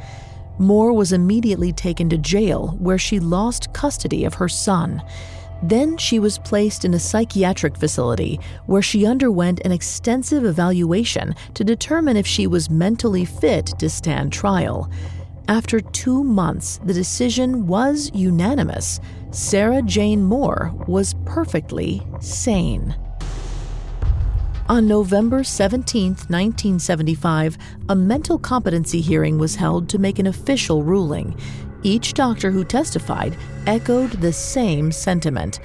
Moore 0.57 0.93
was 0.93 1.13
immediately 1.13 1.71
taken 1.71 2.09
to 2.09 2.17
jail, 2.17 2.75
where 2.79 2.97
she 2.97 3.19
lost 3.19 3.73
custody 3.73 4.25
of 4.25 4.33
her 4.33 4.49
son. 4.49 5.03
Then 5.63 5.97
she 5.97 6.19
was 6.19 6.37
placed 6.37 6.85
in 6.85 6.93
a 6.93 6.99
psychiatric 6.99 7.77
facility 7.77 8.39
where 8.65 8.81
she 8.81 9.05
underwent 9.05 9.61
an 9.61 9.71
extensive 9.71 10.45
evaluation 10.45 11.35
to 11.55 11.63
determine 11.63 12.17
if 12.17 12.27
she 12.27 12.47
was 12.47 12.69
mentally 12.69 13.25
fit 13.25 13.67
to 13.79 13.89
stand 13.89 14.31
trial. 14.31 14.91
After 15.47 15.79
two 15.79 16.23
months, 16.23 16.79
the 16.83 16.93
decision 16.93 17.67
was 17.67 18.11
unanimous. 18.13 18.99
Sara 19.31 19.81
Jane 19.81 20.23
Moore 20.23 20.73
was 20.87 21.15
perfectly 21.25 22.05
sane. 22.19 22.95
On 24.69 24.85
November 24.85 25.45
17, 25.45 26.09
1975, 26.27 27.57
a 27.87 27.95
mental 27.95 28.37
competency 28.37 28.99
hearing 28.99 29.37
was 29.37 29.55
held 29.55 29.87
to 29.87 29.97
make 29.97 30.19
an 30.19 30.27
official 30.27 30.83
ruling. 30.83 31.39
Each 31.83 32.13
doctor 32.13 32.51
who 32.51 32.63
testified 32.63 33.37
echoed 33.65 34.11
the 34.11 34.33
same 34.33 34.91
sentiment. 34.91 35.59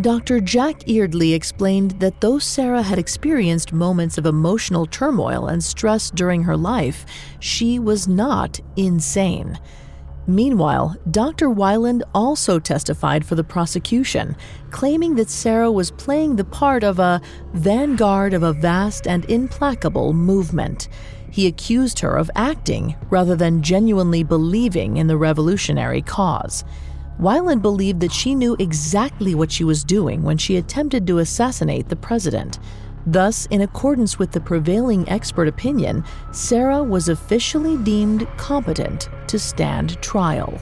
Dr. 0.00 0.40
Jack 0.40 0.88
Eardley 0.88 1.34
explained 1.34 1.92
that 2.00 2.20
though 2.20 2.38
Sarah 2.38 2.82
had 2.82 2.98
experienced 2.98 3.72
moments 3.72 4.18
of 4.18 4.24
emotional 4.24 4.86
turmoil 4.86 5.46
and 5.46 5.62
stress 5.62 6.10
during 6.10 6.42
her 6.44 6.56
life, 6.56 7.04
she 7.40 7.78
was 7.78 8.08
not 8.08 8.60
insane. 8.76 9.58
Meanwhile, 10.26 10.96
Dr. 11.10 11.48
Weiland 11.48 12.02
also 12.14 12.58
testified 12.58 13.26
for 13.26 13.34
the 13.34 13.44
prosecution, 13.44 14.36
claiming 14.70 15.16
that 15.16 15.28
Sarah 15.28 15.72
was 15.72 15.90
playing 15.90 16.36
the 16.36 16.44
part 16.44 16.84
of 16.84 16.98
a 16.98 17.20
vanguard 17.52 18.32
of 18.32 18.42
a 18.42 18.52
vast 18.52 19.06
and 19.08 19.24
implacable 19.24 20.12
movement. 20.12 20.88
He 21.30 21.46
accused 21.46 22.00
her 22.00 22.16
of 22.16 22.30
acting 22.34 22.96
rather 23.08 23.36
than 23.36 23.62
genuinely 23.62 24.22
believing 24.22 24.96
in 24.96 25.06
the 25.06 25.16
revolutionary 25.16 26.02
cause. 26.02 26.64
Weiland 27.20 27.62
believed 27.62 28.00
that 28.00 28.12
she 28.12 28.34
knew 28.34 28.56
exactly 28.58 29.34
what 29.34 29.52
she 29.52 29.62
was 29.62 29.84
doing 29.84 30.22
when 30.22 30.38
she 30.38 30.56
attempted 30.56 31.06
to 31.06 31.18
assassinate 31.18 31.88
the 31.88 31.96
president. 31.96 32.58
Thus, 33.06 33.46
in 33.46 33.60
accordance 33.60 34.18
with 34.18 34.32
the 34.32 34.40
prevailing 34.40 35.08
expert 35.08 35.48
opinion, 35.48 36.04
Sarah 36.32 36.82
was 36.82 37.08
officially 37.08 37.76
deemed 37.78 38.26
competent 38.36 39.08
to 39.28 39.38
stand 39.38 40.00
trial. 40.02 40.60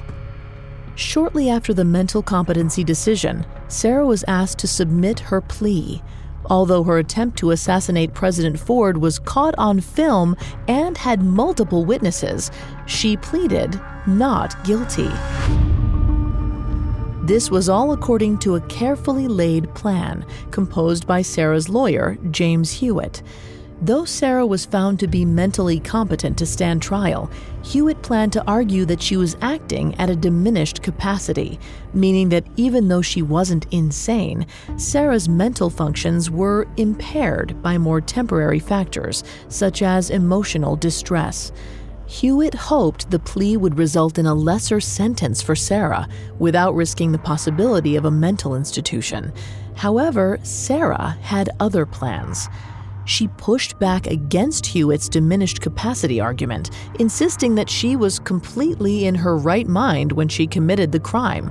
Shortly 0.95 1.49
after 1.49 1.73
the 1.73 1.85
mental 1.85 2.23
competency 2.23 2.83
decision, 2.83 3.47
Sarah 3.69 4.07
was 4.07 4.25
asked 4.27 4.59
to 4.59 4.67
submit 4.67 5.21
her 5.21 5.41
plea. 5.41 6.03
Although 6.51 6.83
her 6.85 6.99
attempt 6.99 7.39
to 7.39 7.51
assassinate 7.51 8.15
President 8.15 8.59
Ford 8.59 8.97
was 8.97 9.19
caught 9.19 9.55
on 9.59 9.81
film 9.81 10.37
and 10.67 10.97
had 10.97 11.23
multiple 11.23 11.85
witnesses, 11.85 12.51
she 12.87 13.17
pleaded 13.17 13.81
not 14.07 14.63
guilty. 14.65 15.11
This 17.29 17.51
was 17.51 17.69
all 17.69 17.93
according 17.93 18.39
to 18.39 18.55
a 18.55 18.61
carefully 18.63 19.29
laid 19.29 19.75
plan 19.75 20.25
composed 20.51 21.07
by 21.07 21.21
Sarah's 21.21 21.69
lawyer, 21.69 22.17
James 22.31 22.73
Hewitt. 22.73 23.23
Though 23.81 24.05
Sarah 24.05 24.45
was 24.45 24.67
found 24.67 24.99
to 24.99 25.07
be 25.07 25.25
mentally 25.25 25.79
competent 25.79 26.37
to 26.39 26.47
stand 26.47 26.83
trial, 26.83 27.31
Hewitt 27.63 28.03
planned 28.03 28.33
to 28.33 28.45
argue 28.45 28.85
that 28.87 29.01
she 29.01 29.17
was 29.17 29.37
acting 29.41 29.95
at 30.01 30.11
a 30.11 30.17
diminished 30.17 30.83
capacity, 30.83 31.61
meaning 31.95 32.29
that 32.31 32.47
even 32.57 32.89
though 32.89 33.03
she 33.03 33.23
wasn't 33.23 33.67
insane, 33.71 34.47
Sarah's 34.77 35.29
mental 35.29 35.71
functions 35.71 36.29
were 36.29 36.67
impaired 36.77 37.63
by 37.63 37.79
more 37.79 38.01
temporary 38.01 38.59
factors, 38.59 39.23
such 39.49 39.81
as 39.81 40.11
emotional 40.11 40.75
distress. 40.75 41.53
Hewitt 42.07 42.55
hoped 42.55 43.11
the 43.11 43.19
plea 43.21 43.57
would 43.57 43.79
result 43.79 44.19
in 44.19 44.27
a 44.27 44.35
lesser 44.35 44.81
sentence 44.81 45.41
for 45.41 45.55
Sarah 45.55 46.09
without 46.41 46.75
risking 46.75 47.13
the 47.13 47.19
possibility 47.19 47.95
of 47.95 48.07
a 48.07 48.11
mental 48.11 48.57
institution. 48.57 49.33
However, 49.77 50.41
Sarah 50.43 51.19
had 51.21 51.51
other 51.61 51.87
plans. 51.87 52.49
She 53.09 53.29
pushed 53.39 53.79
back 53.79 54.07
against 54.07 54.67
Hewitt's 54.67 55.09
diminished 55.09 55.63
capacity 55.63 56.21
argument, 56.21 56.69
insisting 57.01 57.55
that 57.55 57.71
she 57.71 57.97
was 57.97 58.19
completely 58.19 59.07
in 59.07 59.15
her 59.15 59.35
right 59.35 59.67
mind 59.67 60.13
when 60.13 60.29
she 60.29 60.47
committed 60.47 60.93
the 60.93 61.01
crime. 61.01 61.51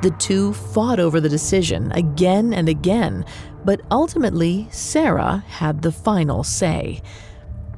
The 0.00 0.12
two 0.12 0.54
fought 0.54 0.98
over 0.98 1.20
the 1.20 1.28
decision 1.28 1.92
again 1.92 2.54
and 2.54 2.70
again, 2.70 3.26
but 3.66 3.82
ultimately, 3.90 4.66
Sarah 4.70 5.44
had 5.46 5.82
the 5.82 5.92
final 5.92 6.42
say. 6.42 7.02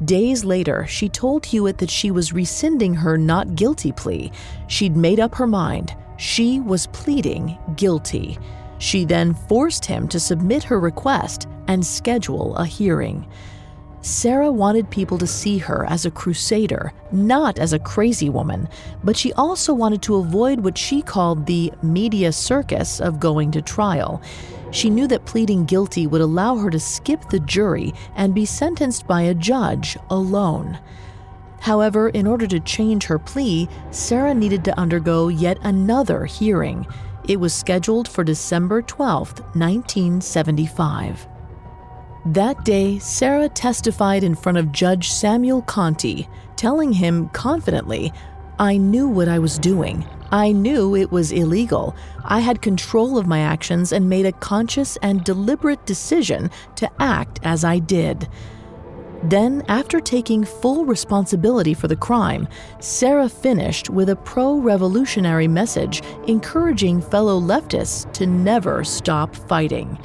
Days 0.04 0.44
later, 0.44 0.86
she 0.86 1.08
told 1.08 1.46
Hewitt 1.46 1.78
that 1.78 1.90
she 1.90 2.12
was 2.12 2.32
rescinding 2.32 2.94
her 2.94 3.18
not 3.18 3.56
guilty 3.56 3.90
plea. 3.90 4.30
She'd 4.68 4.96
made 4.96 5.18
up 5.18 5.34
her 5.34 5.48
mind. 5.48 5.96
She 6.16 6.60
was 6.60 6.86
pleading 6.88 7.58
guilty. 7.74 8.38
She 8.78 9.04
then 9.04 9.34
forced 9.34 9.86
him 9.86 10.08
to 10.08 10.20
submit 10.20 10.64
her 10.64 10.78
request, 10.78 11.48
and 11.68 11.84
schedule 11.84 12.56
a 12.56 12.64
hearing. 12.64 13.26
Sarah 14.02 14.52
wanted 14.52 14.88
people 14.88 15.18
to 15.18 15.26
see 15.26 15.58
her 15.58 15.84
as 15.86 16.06
a 16.06 16.12
crusader, 16.12 16.92
not 17.10 17.58
as 17.58 17.72
a 17.72 17.78
crazy 17.78 18.28
woman, 18.28 18.68
but 19.02 19.16
she 19.16 19.32
also 19.32 19.74
wanted 19.74 20.00
to 20.02 20.16
avoid 20.16 20.60
what 20.60 20.78
she 20.78 21.02
called 21.02 21.44
the 21.44 21.72
media 21.82 22.30
circus 22.30 23.00
of 23.00 23.18
going 23.18 23.50
to 23.50 23.60
trial. 23.60 24.22
She 24.70 24.90
knew 24.90 25.08
that 25.08 25.26
pleading 25.26 25.64
guilty 25.64 26.06
would 26.06 26.20
allow 26.20 26.56
her 26.56 26.70
to 26.70 26.78
skip 26.78 27.28
the 27.28 27.40
jury 27.40 27.94
and 28.14 28.32
be 28.32 28.44
sentenced 28.44 29.08
by 29.08 29.22
a 29.22 29.34
judge 29.34 29.98
alone. 30.08 30.78
However, 31.60 32.08
in 32.10 32.28
order 32.28 32.46
to 32.46 32.60
change 32.60 33.06
her 33.06 33.18
plea, 33.18 33.68
Sarah 33.90 34.34
needed 34.34 34.64
to 34.66 34.78
undergo 34.78 35.26
yet 35.28 35.58
another 35.62 36.26
hearing. 36.26 36.86
It 37.28 37.40
was 37.40 37.52
scheduled 37.52 38.06
for 38.06 38.22
December 38.22 38.82
12, 38.82 39.40
1975. 39.56 41.26
That 42.26 42.64
day, 42.64 43.00
Sarah 43.00 43.48
testified 43.48 44.22
in 44.22 44.36
front 44.36 44.58
of 44.58 44.70
Judge 44.70 45.10
Samuel 45.10 45.62
Conti, 45.62 46.28
telling 46.54 46.92
him 46.92 47.28
confidently, 47.30 48.12
I 48.60 48.76
knew 48.76 49.08
what 49.08 49.28
I 49.28 49.40
was 49.40 49.58
doing. 49.58 50.06
I 50.30 50.52
knew 50.52 50.94
it 50.94 51.10
was 51.10 51.32
illegal. 51.32 51.96
I 52.24 52.40
had 52.40 52.62
control 52.62 53.18
of 53.18 53.26
my 53.26 53.40
actions 53.40 53.92
and 53.92 54.08
made 54.08 54.26
a 54.26 54.32
conscious 54.32 54.96
and 54.98 55.24
deliberate 55.24 55.84
decision 55.84 56.50
to 56.76 56.90
act 57.00 57.40
as 57.42 57.64
I 57.64 57.80
did. 57.80 58.28
Then, 59.22 59.64
after 59.68 59.98
taking 60.00 60.44
full 60.44 60.84
responsibility 60.84 61.74
for 61.74 61.88
the 61.88 61.96
crime, 61.96 62.48
Sarah 62.80 63.28
finished 63.28 63.90
with 63.90 64.08
a 64.10 64.16
pro 64.16 64.56
revolutionary 64.56 65.48
message 65.48 66.02
encouraging 66.26 67.00
fellow 67.00 67.40
leftists 67.40 68.12
to 68.12 68.26
never 68.26 68.84
stop 68.84 69.34
fighting. 69.34 69.98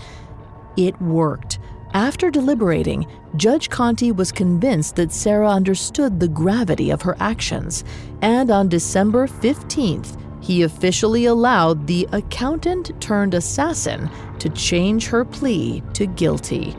It 0.78 1.00
worked. 1.02 1.60
After 1.94 2.32
deliberating, 2.32 3.06
Judge 3.36 3.70
Conti 3.70 4.12
was 4.14 4.32
convinced 4.32 4.96
that 4.96 5.12
Sarah 5.12 5.50
understood 5.50 6.20
the 6.20 6.28
gravity 6.28 6.90
of 6.90 7.02
her 7.02 7.18
actions, 7.20 7.84
and 8.22 8.50
on 8.50 8.70
December 8.70 9.28
15th, 9.28 10.18
he 10.42 10.64
officially 10.64 11.26
allowed 11.26 11.86
the 11.86 12.08
accountant 12.14 13.00
turned 13.02 13.34
assassin 13.34 14.10
to 14.40 14.50
change 14.50 15.08
her 15.08 15.26
plea 15.26 15.84
to 15.94 16.08
guilty. 16.08 16.76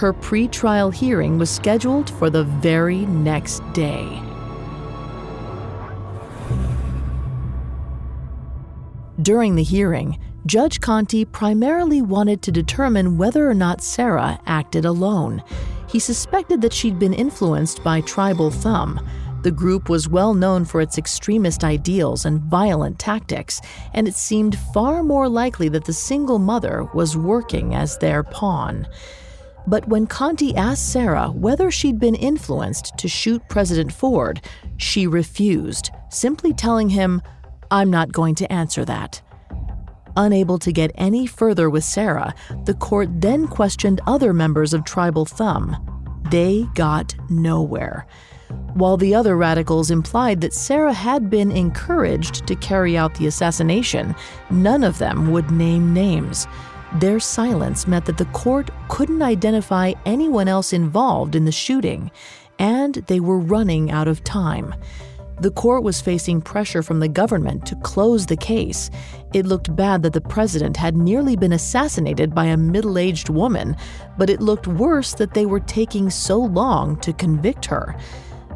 Her 0.00 0.14
pre-trial 0.14 0.90
hearing 0.90 1.36
was 1.36 1.50
scheduled 1.50 2.08
for 2.08 2.30
the 2.30 2.44
very 2.44 3.04
next 3.04 3.62
day. 3.74 4.18
During 9.20 9.56
the 9.56 9.62
hearing, 9.62 10.18
Judge 10.46 10.80
Conti 10.80 11.26
primarily 11.26 12.00
wanted 12.00 12.40
to 12.40 12.50
determine 12.50 13.18
whether 13.18 13.46
or 13.46 13.52
not 13.52 13.82
Sarah 13.82 14.40
acted 14.46 14.86
alone. 14.86 15.42
He 15.86 15.98
suspected 15.98 16.62
that 16.62 16.72
she'd 16.72 16.98
been 16.98 17.12
influenced 17.12 17.84
by 17.84 18.00
Tribal 18.00 18.50
Thumb. 18.50 19.06
The 19.42 19.50
group 19.50 19.90
was 19.90 20.08
well 20.08 20.32
known 20.32 20.64
for 20.64 20.80
its 20.80 20.96
extremist 20.96 21.62
ideals 21.62 22.24
and 22.24 22.40
violent 22.40 22.98
tactics, 22.98 23.60
and 23.92 24.08
it 24.08 24.14
seemed 24.14 24.58
far 24.72 25.02
more 25.02 25.28
likely 25.28 25.68
that 25.68 25.84
the 25.84 25.92
single 25.92 26.38
mother 26.38 26.88
was 26.94 27.18
working 27.18 27.74
as 27.74 27.98
their 27.98 28.22
pawn. 28.22 28.88
But 29.66 29.86
when 29.88 30.06
Conti 30.06 30.54
asked 30.56 30.90
Sarah 30.90 31.30
whether 31.30 31.70
she'd 31.70 31.98
been 31.98 32.14
influenced 32.14 32.96
to 32.98 33.08
shoot 33.08 33.42
President 33.48 33.92
Ford, 33.92 34.40
she 34.76 35.06
refused, 35.06 35.90
simply 36.08 36.52
telling 36.52 36.88
him, 36.88 37.22
I'm 37.70 37.90
not 37.90 38.12
going 38.12 38.34
to 38.36 38.52
answer 38.52 38.84
that. 38.84 39.22
Unable 40.16 40.58
to 40.58 40.72
get 40.72 40.90
any 40.96 41.26
further 41.26 41.70
with 41.70 41.84
Sarah, 41.84 42.34
the 42.64 42.74
court 42.74 43.08
then 43.20 43.46
questioned 43.46 44.00
other 44.06 44.32
members 44.32 44.74
of 44.74 44.84
Tribal 44.84 45.24
Thumb. 45.24 45.76
They 46.30 46.66
got 46.74 47.14
nowhere. 47.30 48.06
While 48.74 48.96
the 48.96 49.14
other 49.14 49.36
radicals 49.36 49.90
implied 49.90 50.40
that 50.40 50.54
Sarah 50.54 50.92
had 50.92 51.30
been 51.30 51.52
encouraged 51.52 52.46
to 52.46 52.56
carry 52.56 52.96
out 52.96 53.14
the 53.14 53.26
assassination, 53.26 54.14
none 54.50 54.82
of 54.82 54.98
them 54.98 55.30
would 55.30 55.50
name 55.50 55.92
names. 55.92 56.46
Their 56.94 57.20
silence 57.20 57.86
meant 57.86 58.04
that 58.06 58.18
the 58.18 58.24
court 58.26 58.70
couldn't 58.88 59.22
identify 59.22 59.92
anyone 60.04 60.48
else 60.48 60.72
involved 60.72 61.36
in 61.36 61.44
the 61.44 61.52
shooting, 61.52 62.10
and 62.58 62.94
they 62.94 63.20
were 63.20 63.38
running 63.38 63.92
out 63.92 64.08
of 64.08 64.24
time. 64.24 64.74
The 65.40 65.52
court 65.52 65.84
was 65.84 66.02
facing 66.02 66.42
pressure 66.42 66.82
from 66.82 67.00
the 67.00 67.08
government 67.08 67.64
to 67.66 67.76
close 67.76 68.26
the 68.26 68.36
case. 68.36 68.90
It 69.32 69.46
looked 69.46 69.74
bad 69.74 70.02
that 70.02 70.12
the 70.12 70.20
president 70.20 70.76
had 70.76 70.96
nearly 70.96 71.36
been 71.36 71.52
assassinated 71.52 72.34
by 72.34 72.46
a 72.46 72.58
middle 72.58 72.98
aged 72.98 73.30
woman, 73.30 73.76
but 74.18 74.28
it 74.28 74.42
looked 74.42 74.66
worse 74.66 75.14
that 75.14 75.32
they 75.32 75.46
were 75.46 75.60
taking 75.60 76.10
so 76.10 76.38
long 76.38 76.98
to 77.00 77.14
convict 77.14 77.64
her. 77.66 77.96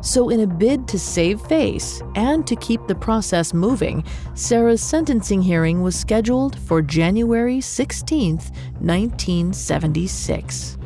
So, 0.05 0.29
in 0.29 0.41
a 0.41 0.47
bid 0.47 0.87
to 0.89 0.99
save 0.99 1.41
face 1.41 2.03
and 2.15 2.47
to 2.47 2.55
keep 2.57 2.87
the 2.87 2.95
process 2.95 3.55
moving, 3.55 4.05
Sarah's 4.35 4.83
sentencing 4.83 5.41
hearing 5.41 5.81
was 5.81 5.99
scheduled 5.99 6.59
for 6.59 6.83
January 6.83 7.63
16, 7.63 8.37
1976. 8.37 10.77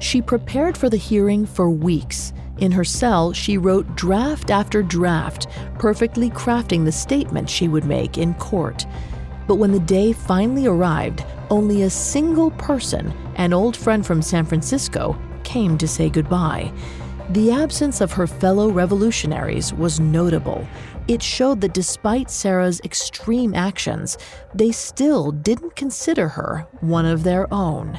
She 0.00 0.20
prepared 0.20 0.76
for 0.76 0.90
the 0.90 0.98
hearing 0.98 1.46
for 1.46 1.70
weeks. 1.70 2.34
In 2.58 2.72
her 2.72 2.84
cell, 2.84 3.32
she 3.32 3.56
wrote 3.56 3.96
draft 3.96 4.50
after 4.50 4.82
draft, 4.82 5.46
perfectly 5.78 6.28
crafting 6.28 6.84
the 6.84 6.92
statement 6.92 7.48
she 7.48 7.68
would 7.68 7.86
make 7.86 8.18
in 8.18 8.34
court. 8.34 8.84
But 9.46 9.54
when 9.54 9.72
the 9.72 9.80
day 9.80 10.12
finally 10.12 10.66
arrived, 10.66 11.24
only 11.48 11.84
a 11.84 11.90
single 11.90 12.50
person, 12.50 13.14
an 13.36 13.54
old 13.54 13.74
friend 13.74 14.04
from 14.04 14.20
San 14.20 14.44
Francisco, 14.44 15.18
came 15.42 15.78
to 15.78 15.88
say 15.88 16.10
goodbye. 16.10 16.70
The 17.30 17.50
absence 17.52 18.00
of 18.02 18.12
her 18.12 18.26
fellow 18.26 18.70
revolutionaries 18.70 19.72
was 19.72 19.98
notable. 19.98 20.66
It 21.08 21.22
showed 21.22 21.62
that 21.62 21.72
despite 21.72 22.30
Sarah's 22.30 22.80
extreme 22.84 23.54
actions, 23.54 24.18
they 24.54 24.72
still 24.72 25.30
didn't 25.32 25.74
consider 25.74 26.28
her 26.28 26.66
one 26.80 27.06
of 27.06 27.24
their 27.24 27.52
own. 27.52 27.98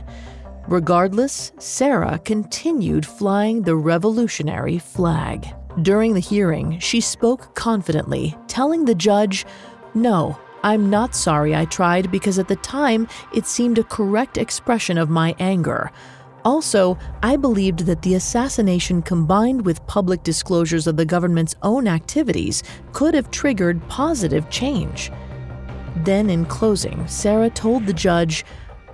Regardless, 0.68 1.52
Sarah 1.58 2.20
continued 2.20 3.06
flying 3.06 3.64
the 3.64 3.76
revolutionary 3.76 4.78
flag. 4.78 5.48
During 5.82 6.14
the 6.14 6.20
hearing, 6.20 6.80
she 6.80 7.02
spoke 7.02 7.56
confidently, 7.56 8.36
telling 8.48 8.86
the 8.86 8.96
judge, 8.96 9.46
No, 9.94 10.38
I'm 10.64 10.90
not 10.90 11.14
sorry 11.16 11.56
I 11.56 11.66
tried 11.66 12.12
because 12.12 12.40
at 12.40 12.48
the 12.48 12.56
time 12.56 13.08
it 13.34 13.46
seemed 13.46 13.78
a 13.78 13.84
correct 13.84 14.38
expression 14.38 14.98
of 14.98 15.10
my 15.10 15.36
anger. 15.38 15.92
Also, 16.46 16.96
I 17.24 17.36
believed 17.36 17.80
that 17.80 18.04
the 18.04 18.14
assassination 18.14 19.02
combined 19.02 19.66
with 19.66 19.86
public 19.88 20.22
disclosures 20.22 20.86
of 20.86 20.96
the 20.96 21.06
government's 21.06 21.56
own 21.64 21.88
activities 21.88 22.62
could 22.94 23.16
have 23.16 23.32
triggered 23.32 23.86
positive 23.90 24.48
change. 24.52 25.12
Then, 26.04 26.30
in 26.30 26.46
closing, 26.46 27.08
Sarah 27.08 27.50
told 27.50 27.86
the 27.88 27.94
judge, 27.94 28.46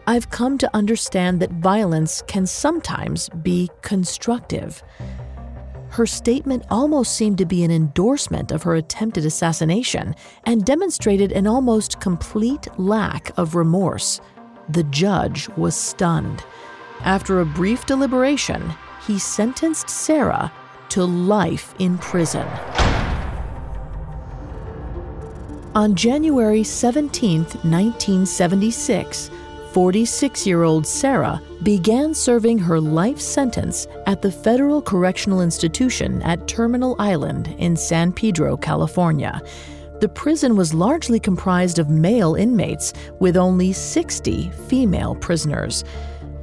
I've 0.08 0.30
come 0.30 0.58
to 0.60 0.76
understand 0.76 1.42
that 1.42 1.52
violence 1.52 2.24
can 2.26 2.48
sometimes 2.48 3.28
be 3.44 3.70
constructive. 3.82 4.82
Her 5.90 6.06
statement 6.06 6.64
almost 6.72 7.18
seemed 7.18 7.38
to 7.40 7.46
be 7.46 7.66
an 7.66 7.72
endorsement 7.72 8.54
of 8.54 8.64
her 8.64 8.76
attempted 8.76 9.26
assassination 9.26 10.16
and 10.46 10.64
demonstrated 10.64 11.34
an 11.34 11.48
almost 11.48 12.00
complete 12.00 12.68
lack 12.80 13.38
of 13.38 13.56
remorse. 13.56 14.22
The 14.70 14.84
judge 14.86 15.50
was 15.58 15.76
stunned. 15.76 16.46
After 17.04 17.40
a 17.40 17.46
brief 17.46 17.86
deliberation, 17.88 18.74
he 19.08 19.18
sentenced 19.18 19.90
Sarah 19.90 20.52
to 20.90 21.04
life 21.04 21.74
in 21.80 21.98
prison. 21.98 22.48
On 25.74 25.96
January 25.96 26.64
17, 26.64 27.44
1976, 27.44 29.32
46 29.72 30.46
year 30.46 30.64
old 30.64 30.86
Sarah 30.86 31.42
began 31.64 32.14
serving 32.14 32.60
her 32.60 32.80
life 32.80 33.20
sentence 33.20 33.88
at 34.06 34.22
the 34.22 34.32
Federal 34.32 34.82
Correctional 34.82 35.42
Institution 35.42 36.22
at 36.22 36.48
Terminal 36.48 36.96
Island 37.00 37.56
in 37.58 37.76
San 37.76 38.12
Pedro, 38.12 38.58
California. 38.58 39.42
The 40.02 40.10
prison 40.10 40.56
was 40.56 40.74
largely 40.74 41.20
comprised 41.20 41.80
of 41.80 41.90
male 41.90 42.36
inmates, 42.36 42.92
with 43.20 43.38
only 43.38 43.72
60 43.72 44.50
female 44.68 45.16
prisoners. 45.16 45.84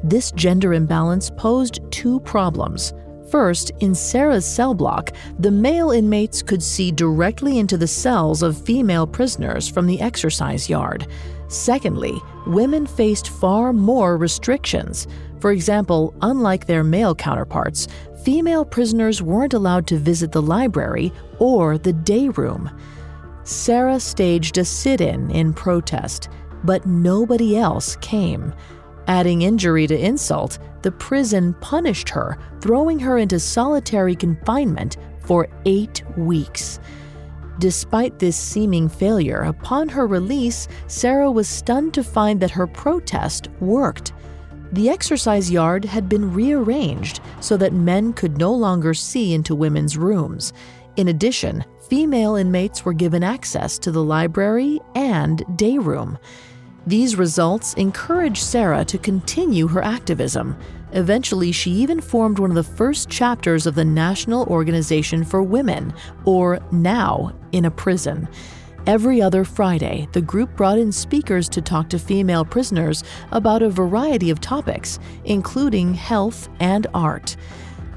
This 0.03 0.31
gender 0.33 0.75
imbalance 0.75 1.31
posed 1.31 1.81
two 1.91 2.21
problems. 2.21 2.93
First, 3.31 3.73
in 3.81 3.95
Sarah's 3.95 4.47
cell 4.47 4.73
block, 4.73 5.15
the 5.39 5.51
male 5.51 5.91
inmates 5.91 6.43
could 6.43 6.63
see 6.63 6.91
directly 6.91 7.59
into 7.59 7.77
the 7.77 7.87
cells 7.87 8.43
of 8.43 8.65
female 8.65 9.07
prisoners 9.07 9.69
from 9.69 9.87
the 9.87 10.01
exercise 10.01 10.71
yard. 10.71 11.07
Secondly, 11.49 12.21
women 12.47 12.87
faced 12.87 13.29
far 13.29 13.73
more 13.73 14.17
restrictions. 14.17 15.07
For 15.41 15.53
example, 15.53 16.15
unlike 16.23 16.67
their 16.67 16.85
male 16.85 17.15
counterparts, 17.15 17.87
female 18.25 18.65
prisoners 18.65 19.23
weren't 19.23 19.55
allowed 19.55 19.87
to 19.89 19.99
visit 19.99 20.33
the 20.33 20.43
library 20.43 21.13
or 21.39 21.77
the 21.77 21.93
day 21.93 22.29
room. 22.31 22.71
Sarah 23.45 24.01
staged 24.01 24.59
a 24.59 24.65
sit 24.65 25.01
in 25.01 25.31
in 25.31 25.53
protest, 25.53 26.29
but 26.65 26.87
nobody 26.87 27.57
else 27.57 27.97
came. 27.97 28.53
Adding 29.09 29.43
injury 29.43 29.87
to 29.87 29.99
insult, 29.99 30.59
the 30.83 30.93
prison 30.93 31.55
punished 31.61 32.11
her, 32.11 32.39
throwing 32.61 32.99
her 33.01 33.17
into 33.17 33.41
solitary 33.41 34.15
confinement 34.15 34.99
for 35.19 35.49
eight 35.65 36.03
weeks. 36.17 36.79
Despite 37.59 38.19
this 38.19 38.37
seeming 38.37 38.89
failure, 38.89 39.41
upon 39.43 39.89
her 39.89 40.07
release, 40.07 40.69
Sarah 40.87 41.31
was 41.31 41.49
stunned 41.49 41.95
to 41.95 42.05
find 42.05 42.39
that 42.41 42.53
her 42.53 42.67
protest 42.67 43.49
worked. 43.61 44.13
The 44.73 44.91
exercise 44.91 45.51
yard 45.51 45.87
had 45.87 46.09
been 46.09 46.33
rearranged 46.33 47.21
so 47.41 47.57
that 47.57 47.73
men 47.73 48.13
could 48.13 48.37
no 48.37 48.53
longer 48.53 48.93
see 48.93 49.33
into 49.33 49.55
women's 49.55 49.97
rooms. 49.97 50.53
In 50.97 51.09
addition, 51.09 51.65
female 51.89 52.37
inmates 52.37 52.85
were 52.85 52.93
given 52.93 53.23
access 53.23 53.79
to 53.79 53.91
the 53.91 54.05
library 54.05 54.79
and 54.95 55.43
day 55.57 55.79
room. 55.79 56.19
These 56.89 57.17
results 57.17 57.75
encouraged 57.75 58.43
Sarah 58.43 58.83
to 58.87 58.97
continue 58.97 59.69
her 59.69 59.85
activism. 59.85 60.57
Eventually, 60.93 61.53
she 61.53 61.71
even 61.71 62.01
formed 62.01 62.39
one 62.39 62.49
of 62.51 62.57
the 62.57 62.63
first 62.63 63.11
chapters 63.11 63.67
of 63.67 63.75
the 63.75 63.85
National 63.85 64.47
Organization 64.47 65.23
for 65.23 65.43
Women, 65.43 65.93
or 66.25 66.61
NOW, 66.73 67.35
in 67.53 67.67
a 67.67 67.71
prison. 67.71 68.27
Every 68.87 69.21
other 69.21 69.45
Friday, 69.45 70.09
the 70.13 70.23
group 70.23 70.57
brought 70.57 70.79
in 70.79 70.91
speakers 70.91 71.47
to 71.51 71.61
talk 71.61 71.91
to 71.91 71.99
female 71.99 72.47
prisoners 72.47 73.05
about 73.33 73.61
a 73.61 73.69
variety 73.69 74.31
of 74.31 74.41
topics, 74.41 74.99
including 75.27 75.93
health 75.93 76.49
and 76.59 76.87
art. 76.95 77.37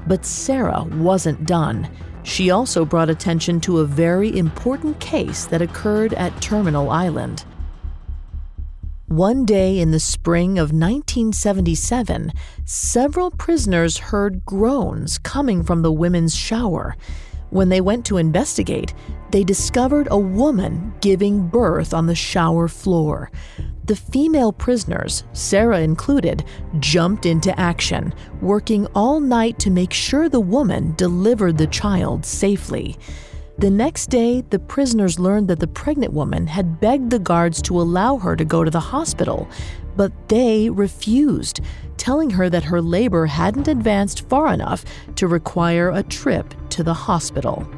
But 0.06 0.26
Sarah 0.26 0.84
wasn't 0.84 1.46
done. 1.46 1.88
She 2.24 2.50
also 2.50 2.84
brought 2.84 3.08
attention 3.08 3.58
to 3.62 3.78
a 3.78 3.86
very 3.86 4.36
important 4.36 5.00
case 5.00 5.46
that 5.46 5.62
occurred 5.62 6.12
at 6.12 6.42
Terminal 6.42 6.90
Island. 6.90 7.46
One 9.12 9.44
day 9.44 9.78
in 9.78 9.90
the 9.90 10.00
spring 10.00 10.52
of 10.52 10.72
1977, 10.72 12.32
several 12.64 13.30
prisoners 13.30 13.98
heard 13.98 14.46
groans 14.46 15.18
coming 15.18 15.62
from 15.64 15.82
the 15.82 15.92
women's 15.92 16.34
shower. 16.34 16.96
When 17.50 17.68
they 17.68 17.82
went 17.82 18.06
to 18.06 18.16
investigate, 18.16 18.94
they 19.30 19.44
discovered 19.44 20.08
a 20.10 20.16
woman 20.16 20.94
giving 21.02 21.46
birth 21.46 21.92
on 21.92 22.06
the 22.06 22.14
shower 22.14 22.68
floor. 22.68 23.30
The 23.84 23.96
female 23.96 24.50
prisoners, 24.50 25.24
Sarah 25.34 25.80
included, 25.80 26.46
jumped 26.80 27.26
into 27.26 27.60
action, 27.60 28.14
working 28.40 28.86
all 28.94 29.20
night 29.20 29.58
to 29.58 29.70
make 29.70 29.92
sure 29.92 30.30
the 30.30 30.40
woman 30.40 30.94
delivered 30.96 31.58
the 31.58 31.66
child 31.66 32.24
safely. 32.24 32.96
The 33.58 33.70
next 33.70 34.08
day, 34.08 34.40
the 34.40 34.58
prisoners 34.58 35.18
learned 35.18 35.48
that 35.48 35.60
the 35.60 35.66
pregnant 35.66 36.12
woman 36.12 36.46
had 36.46 36.80
begged 36.80 37.10
the 37.10 37.18
guards 37.18 37.60
to 37.62 37.80
allow 37.80 38.16
her 38.16 38.34
to 38.34 38.44
go 38.44 38.64
to 38.64 38.70
the 38.70 38.80
hospital, 38.80 39.48
but 39.94 40.12
they 40.28 40.70
refused, 40.70 41.60
telling 41.98 42.30
her 42.30 42.48
that 42.48 42.64
her 42.64 42.80
labor 42.80 43.26
hadn't 43.26 43.68
advanced 43.68 44.26
far 44.28 44.52
enough 44.52 44.84
to 45.16 45.28
require 45.28 45.90
a 45.90 46.02
trip 46.02 46.54
to 46.70 46.82
the 46.82 46.94
hospital. 46.94 47.68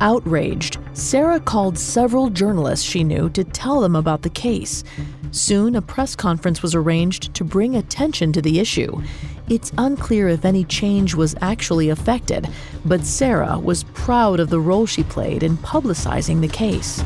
Outraged, 0.00 0.78
Sarah 0.92 1.40
called 1.40 1.78
several 1.78 2.28
journalists 2.28 2.84
she 2.84 3.02
knew 3.02 3.30
to 3.30 3.44
tell 3.44 3.80
them 3.80 3.96
about 3.96 4.22
the 4.22 4.30
case. 4.30 4.84
Soon, 5.30 5.76
a 5.76 5.82
press 5.82 6.14
conference 6.14 6.60
was 6.60 6.74
arranged 6.74 7.32
to 7.34 7.44
bring 7.44 7.76
attention 7.76 8.32
to 8.32 8.42
the 8.42 8.60
issue. 8.60 9.00
It's 9.48 9.72
unclear 9.76 10.28
if 10.28 10.44
any 10.44 10.64
change 10.64 11.14
was 11.14 11.34
actually 11.40 11.88
affected, 11.88 12.48
but 12.84 13.04
Sarah 13.04 13.58
was 13.58 13.84
proud 13.84 14.40
of 14.40 14.50
the 14.50 14.60
role 14.60 14.86
she 14.86 15.02
played 15.02 15.42
in 15.42 15.56
publicizing 15.58 16.40
the 16.40 16.48
case. 16.48 17.04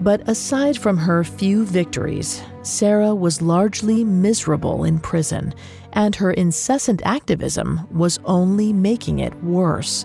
But 0.00 0.28
aside 0.28 0.76
from 0.76 0.98
her 0.98 1.22
few 1.22 1.64
victories, 1.64 2.42
Sarah 2.62 3.14
was 3.14 3.40
largely 3.40 4.02
miserable 4.02 4.82
in 4.82 4.98
prison, 4.98 5.54
and 5.92 6.16
her 6.16 6.32
incessant 6.32 7.02
activism 7.04 7.86
was 7.92 8.18
only 8.24 8.72
making 8.72 9.20
it 9.20 9.34
worse. 9.44 10.04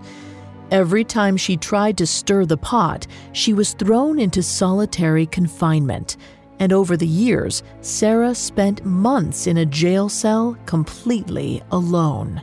Every 0.70 1.04
time 1.04 1.36
she 1.38 1.58
tried 1.58 1.98
to 1.98 2.06
stir 2.06 2.46
the 2.46 2.58
pot, 2.58 3.08
she 3.32 3.54
was 3.54 3.74
thrown 3.74 4.20
into 4.20 4.44
solitary 4.44 5.26
confinement. 5.26 6.18
And 6.60 6.74
over 6.74 6.98
the 6.98 7.08
years, 7.08 7.64
Sarah 7.82 8.34
spent 8.34 8.86
months 8.86 9.48
in 9.48 9.58
a 9.58 9.66
jail 9.66 10.10
cell 10.10 10.58
completely 10.66 11.62
alone. 11.72 12.42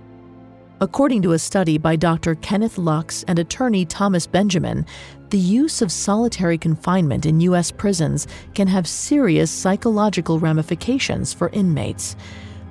According 0.80 1.22
to 1.22 1.32
a 1.32 1.38
study 1.38 1.78
by 1.78 1.96
Dr. 1.96 2.34
Kenneth 2.34 2.78
Lux 2.78 3.24
and 3.24 3.38
attorney 3.38 3.84
Thomas 3.84 4.26
Benjamin, 4.26 4.84
the 5.30 5.38
use 5.38 5.80
of 5.80 5.90
solitary 5.90 6.58
confinement 6.58 7.26
in 7.26 7.40
U.S. 7.40 7.70
prisons 7.70 8.26
can 8.54 8.68
have 8.68 8.86
serious 8.86 9.50
psychological 9.50 10.38
ramifications 10.38 11.32
for 11.32 11.48
inmates. 11.50 12.16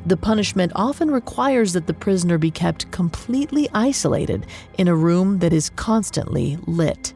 The 0.06 0.18
punishment 0.18 0.74
often 0.76 1.10
requires 1.10 1.74
that 1.74 1.88
the 1.88 1.94
prisoner 1.94 2.38
be 2.38 2.52
kept 2.52 2.92
completely 2.92 3.70
isolated 3.74 4.46
in 4.78 4.90
a 4.90 4.96
room 4.96 5.40
that 5.40 5.54
is 5.54 5.70
constantly 5.72 6.58
lit. 6.68 7.14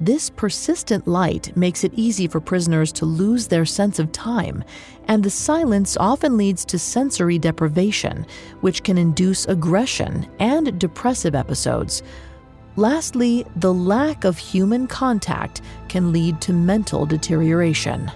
This 0.00 0.28
persistent 0.28 1.08
light 1.08 1.56
makes 1.56 1.82
it 1.82 1.92
easy 1.94 2.26
for 2.26 2.40
prisoners 2.40 2.92
to 2.92 3.06
lose 3.06 3.48
their 3.48 3.64
sense 3.64 3.98
of 3.98 4.12
time, 4.12 4.62
and 5.08 5.22
the 5.22 5.30
silence 5.30 5.96
often 5.98 6.36
leads 6.36 6.64
to 6.66 6.78
sensory 6.78 7.38
deprivation, 7.38 8.26
which 8.60 8.82
can 8.82 8.98
induce 8.98 9.46
aggression 9.46 10.28
and 10.38 10.78
depressive 10.78 11.34
episodes, 11.34 12.02
Lastly, 12.76 13.46
the 13.56 13.72
lack 13.72 14.24
of 14.24 14.36
human 14.36 14.86
contact 14.86 15.62
can 15.88 16.12
lead 16.12 16.42
to 16.42 16.52
mental 16.52 17.06
deterioration. 17.06 18.12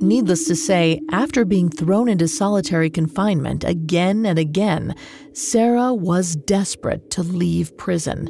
Needless 0.00 0.46
to 0.48 0.54
say, 0.54 1.00
after 1.10 1.46
being 1.46 1.70
thrown 1.70 2.08
into 2.08 2.28
solitary 2.28 2.90
confinement 2.90 3.64
again 3.64 4.26
and 4.26 4.38
again, 4.38 4.94
Sarah 5.32 5.94
was 5.94 6.36
desperate 6.36 7.10
to 7.12 7.22
leave 7.22 7.76
prison. 7.78 8.28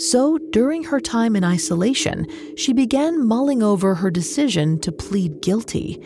So, 0.00 0.38
during 0.38 0.84
her 0.84 0.98
time 0.98 1.36
in 1.36 1.44
isolation, 1.44 2.26
she 2.56 2.72
began 2.72 3.28
mulling 3.28 3.62
over 3.62 3.94
her 3.94 4.10
decision 4.10 4.78
to 4.80 4.90
plead 4.90 5.42
guilty. 5.42 6.02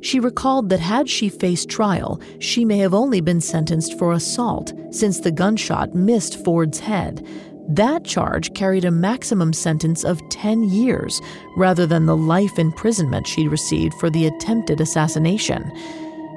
She 0.00 0.18
recalled 0.18 0.70
that 0.70 0.80
had 0.80 1.08
she 1.08 1.28
faced 1.28 1.68
trial, 1.68 2.20
she 2.40 2.64
may 2.64 2.78
have 2.78 2.94
only 2.94 3.20
been 3.20 3.40
sentenced 3.40 3.96
for 3.96 4.12
assault, 4.12 4.72
since 4.90 5.20
the 5.20 5.30
gunshot 5.30 5.94
missed 5.94 6.44
Ford's 6.44 6.80
head. 6.80 7.24
That 7.68 8.04
charge 8.04 8.54
carried 8.54 8.84
a 8.84 8.90
maximum 8.90 9.52
sentence 9.52 10.02
of 10.02 10.20
10 10.30 10.64
years, 10.64 11.20
rather 11.56 11.86
than 11.86 12.06
the 12.06 12.16
life 12.16 12.58
imprisonment 12.58 13.28
she 13.28 13.46
received 13.46 13.94
for 14.00 14.10
the 14.10 14.26
attempted 14.26 14.80
assassination. 14.80 15.70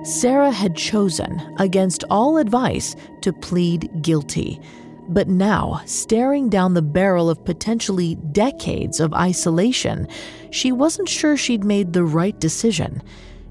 Sarah 0.03 0.51
had 0.51 0.75
chosen, 0.75 1.41
against 1.57 2.03
all 2.11 2.37
advice, 2.37 2.95
to 3.21 3.33
plead 3.33 3.89
guilty. 4.03 4.61
But 5.09 5.27
now, 5.27 5.81
staring 5.85 6.49
down 6.49 6.73
the 6.73 6.81
barrel 6.81 7.29
of 7.29 7.43
potentially 7.43 8.15
decades 8.31 8.99
of 8.99 9.13
isolation, 9.13 10.07
she 10.51 10.71
wasn't 10.71 11.09
sure 11.09 11.35
she'd 11.35 11.63
made 11.63 11.93
the 11.93 12.03
right 12.03 12.39
decision 12.39 13.01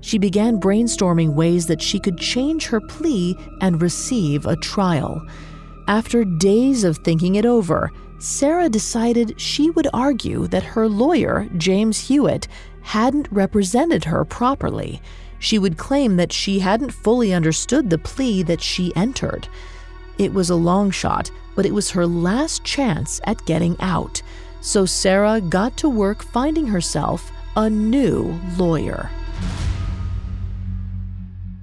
she 0.00 0.18
began 0.18 0.60
brainstorming 0.60 1.34
ways 1.34 1.66
that 1.66 1.82
she 1.82 1.98
could 1.98 2.18
change 2.18 2.66
her 2.66 2.80
plea 2.80 3.36
and 3.60 3.82
receive 3.82 4.46
a 4.46 4.56
trial. 4.56 5.22
After 5.88 6.24
days 6.24 6.84
of 6.84 6.98
thinking 6.98 7.34
it 7.34 7.46
over, 7.46 7.90
Sarah 8.18 8.68
decided 8.68 9.40
she 9.40 9.70
would 9.70 9.88
argue 9.92 10.46
that 10.48 10.62
her 10.62 10.88
lawyer, 10.88 11.48
James 11.56 12.08
Hewitt, 12.08 12.48
hadn't 12.82 13.28
represented 13.30 14.04
her 14.04 14.24
properly. 14.24 15.00
She 15.38 15.58
would 15.58 15.78
claim 15.78 16.16
that 16.16 16.32
she 16.32 16.58
hadn't 16.58 16.92
fully 16.92 17.32
understood 17.32 17.88
the 17.88 17.98
plea 17.98 18.42
that 18.44 18.60
she 18.60 18.94
entered. 18.94 19.48
It 20.20 20.34
was 20.34 20.50
a 20.50 20.54
long 20.54 20.90
shot, 20.90 21.30
but 21.56 21.64
it 21.64 21.72
was 21.72 21.88
her 21.92 22.06
last 22.06 22.62
chance 22.62 23.22
at 23.24 23.42
getting 23.46 23.74
out. 23.80 24.20
So 24.60 24.84
Sarah 24.84 25.40
got 25.40 25.78
to 25.78 25.88
work 25.88 26.22
finding 26.22 26.66
herself 26.66 27.32
a 27.56 27.70
new 27.70 28.38
lawyer. 28.58 29.08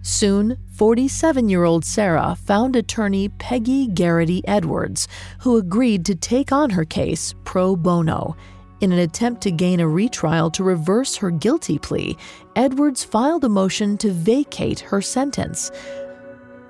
Soon, 0.02 0.58
47 0.72 1.50
year 1.50 1.66
old 1.66 1.86
Sarah 1.86 2.36
found 2.36 2.76
attorney 2.76 3.30
Peggy 3.30 3.86
Garrity 3.86 4.42
Edwards, 4.48 5.08
who 5.42 5.58
agreed 5.58 6.04
to 6.06 6.16
take 6.16 6.52
on 6.52 6.72
her 6.72 6.84
case 6.84 7.36
pro 7.44 7.76
bono. 7.76 8.36
In 8.82 8.92
an 8.92 8.98
attempt 8.98 9.42
to 9.42 9.52
gain 9.52 9.80
a 9.80 9.88
retrial 9.88 10.50
to 10.52 10.64
reverse 10.64 11.16
her 11.18 11.30
guilty 11.30 11.78
plea, 11.78 12.18
Edwards 12.56 13.04
filed 13.04 13.44
a 13.44 13.50
motion 13.50 14.00
to 14.00 14.10
vacate 14.12 14.80
her 14.80 15.02
sentence. 15.02 15.70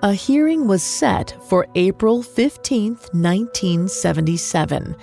A 0.04 0.14
hearing 0.14 0.68
was 0.68 0.84
set 0.84 1.36
for 1.50 1.66
April 1.74 2.22
15, 2.22 2.92
1977. 3.14 4.96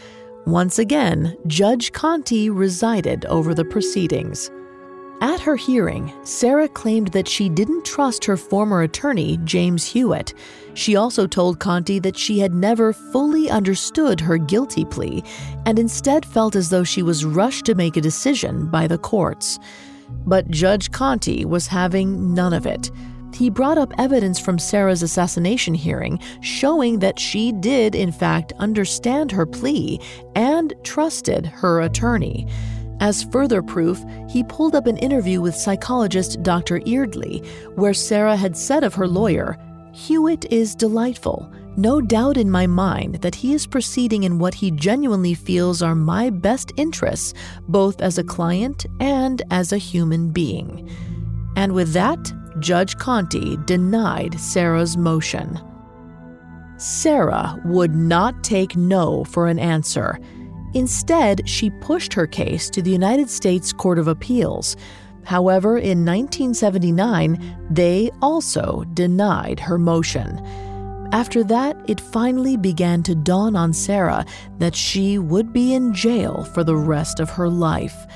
Once 0.46 0.78
again, 0.78 1.36
Judge 1.48 1.90
Conti 1.90 2.48
resided 2.48 3.24
over 3.24 3.54
the 3.54 3.64
proceedings. 3.64 4.52
At 5.20 5.40
her 5.40 5.56
hearing, 5.56 6.12
Sarah 6.22 6.68
claimed 6.68 7.08
that 7.08 7.26
she 7.26 7.48
didn't 7.48 7.84
trust 7.84 8.24
her 8.24 8.36
former 8.36 8.82
attorney, 8.82 9.40
James 9.42 9.84
Hewitt. 9.84 10.32
She 10.74 10.94
also 10.94 11.26
told 11.26 11.58
Conti 11.58 11.98
that 11.98 12.16
she 12.16 12.38
had 12.38 12.54
never 12.54 12.92
fully 12.92 13.50
understood 13.50 14.20
her 14.20 14.38
guilty 14.38 14.84
plea 14.84 15.24
and 15.66 15.76
instead 15.76 16.24
felt 16.24 16.54
as 16.54 16.68
though 16.68 16.84
she 16.84 17.02
was 17.02 17.24
rushed 17.24 17.64
to 17.64 17.74
make 17.74 17.96
a 17.96 18.00
decision 18.00 18.68
by 18.68 18.86
the 18.86 18.98
courts. 18.98 19.58
But 20.24 20.52
Judge 20.52 20.92
Conti 20.92 21.44
was 21.44 21.66
having 21.66 22.32
none 22.32 22.52
of 22.52 22.64
it. 22.64 22.92
He 23.34 23.50
brought 23.50 23.78
up 23.78 23.92
evidence 23.98 24.38
from 24.38 24.58
Sarah's 24.58 25.02
assassination 25.02 25.74
hearing 25.74 26.20
showing 26.40 27.00
that 27.00 27.18
she 27.18 27.52
did, 27.52 27.94
in 27.94 28.12
fact, 28.12 28.52
understand 28.58 29.32
her 29.32 29.46
plea 29.46 30.00
and 30.34 30.72
trusted 30.84 31.46
her 31.46 31.80
attorney. 31.80 32.46
As 33.00 33.24
further 33.24 33.60
proof, 33.60 34.02
he 34.28 34.44
pulled 34.44 34.74
up 34.74 34.86
an 34.86 34.98
interview 34.98 35.40
with 35.40 35.54
psychologist 35.54 36.42
Dr. 36.42 36.80
Eardley, 36.86 37.38
where 37.74 37.94
Sarah 37.94 38.36
had 38.36 38.56
said 38.56 38.84
of 38.84 38.94
her 38.94 39.08
lawyer, 39.08 39.58
Hewitt 39.92 40.50
is 40.52 40.74
delightful. 40.74 41.50
No 41.76 42.00
doubt 42.00 42.36
in 42.36 42.50
my 42.50 42.68
mind 42.68 43.16
that 43.16 43.34
he 43.34 43.52
is 43.52 43.66
proceeding 43.66 44.22
in 44.22 44.38
what 44.38 44.54
he 44.54 44.70
genuinely 44.70 45.34
feels 45.34 45.82
are 45.82 45.96
my 45.96 46.30
best 46.30 46.72
interests, 46.76 47.34
both 47.68 48.00
as 48.00 48.16
a 48.16 48.24
client 48.24 48.86
and 49.00 49.42
as 49.50 49.72
a 49.72 49.78
human 49.78 50.30
being. 50.30 50.88
And 51.56 51.72
with 51.72 51.92
that, 51.92 52.32
Judge 52.60 52.96
Conti 52.98 53.56
denied 53.64 54.38
Sara's 54.38 54.96
motion. 54.96 55.60
Sara 56.76 57.60
would 57.64 57.94
not 57.94 58.42
take 58.44 58.76
no 58.76 59.24
for 59.24 59.46
an 59.46 59.58
answer. 59.58 60.18
Instead, 60.74 61.48
she 61.48 61.70
pushed 61.70 62.12
her 62.14 62.26
case 62.26 62.68
to 62.70 62.82
the 62.82 62.90
United 62.90 63.30
States 63.30 63.72
Court 63.72 63.98
of 63.98 64.08
Appeals. 64.08 64.76
However, 65.24 65.78
in 65.78 66.04
1979, 66.04 67.68
they 67.70 68.10
also 68.20 68.84
denied 68.92 69.60
her 69.60 69.78
motion. 69.78 70.38
After 71.12 71.44
that, 71.44 71.76
it 71.88 72.00
finally 72.00 72.56
began 72.56 73.02
to 73.04 73.14
dawn 73.14 73.54
on 73.54 73.72
Sara 73.72 74.26
that 74.58 74.74
she 74.74 75.16
would 75.18 75.52
be 75.52 75.72
in 75.72 75.94
jail 75.94 76.44
for 76.52 76.64
the 76.64 76.76
rest 76.76 77.20
of 77.20 77.30
her 77.30 77.48
life. 77.48 78.06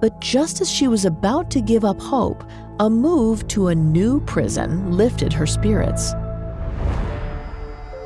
But 0.00 0.20
just 0.20 0.60
as 0.60 0.68
she 0.68 0.88
was 0.88 1.04
about 1.04 1.50
to 1.52 1.60
give 1.60 1.84
up 1.84 2.00
hope, 2.00 2.42
a 2.80 2.88
move 2.88 3.46
to 3.48 3.68
a 3.68 3.74
new 3.74 4.20
prison 4.22 4.92
lifted 4.92 5.32
her 5.32 5.46
spirits. 5.46 6.12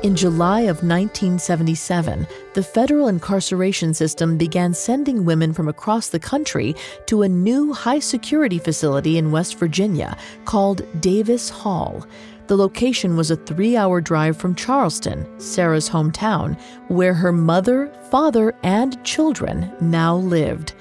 In 0.03 0.15
July 0.15 0.61
of 0.61 0.83
1977, 0.83 2.27
the 2.53 2.61
federal 2.61 3.07
incarceration 3.07 3.95
system 3.95 4.37
began 4.37 4.73
sending 4.73 5.25
women 5.25 5.53
from 5.53 5.67
across 5.67 6.09
the 6.09 6.19
country 6.19 6.75
to 7.07 7.23
a 7.23 7.29
new 7.29 7.73
high 7.73 7.97
security 7.97 8.59
facility 8.59 9.17
in 9.17 9.31
West 9.31 9.57
Virginia 9.57 10.15
called 10.45 10.85
Davis 11.01 11.49
Hall. 11.49 12.05
The 12.45 12.55
location 12.55 13.17
was 13.17 13.31
a 13.31 13.35
three 13.35 13.75
hour 13.75 13.99
drive 13.99 14.37
from 14.37 14.53
Charleston, 14.53 15.27
Sara's 15.39 15.89
hometown, 15.89 16.59
where 16.89 17.15
her 17.15 17.33
mother, 17.33 17.91
father, 18.11 18.53
and 18.61 19.03
children 19.03 19.71
now 19.81 20.15
lived. 20.15 20.73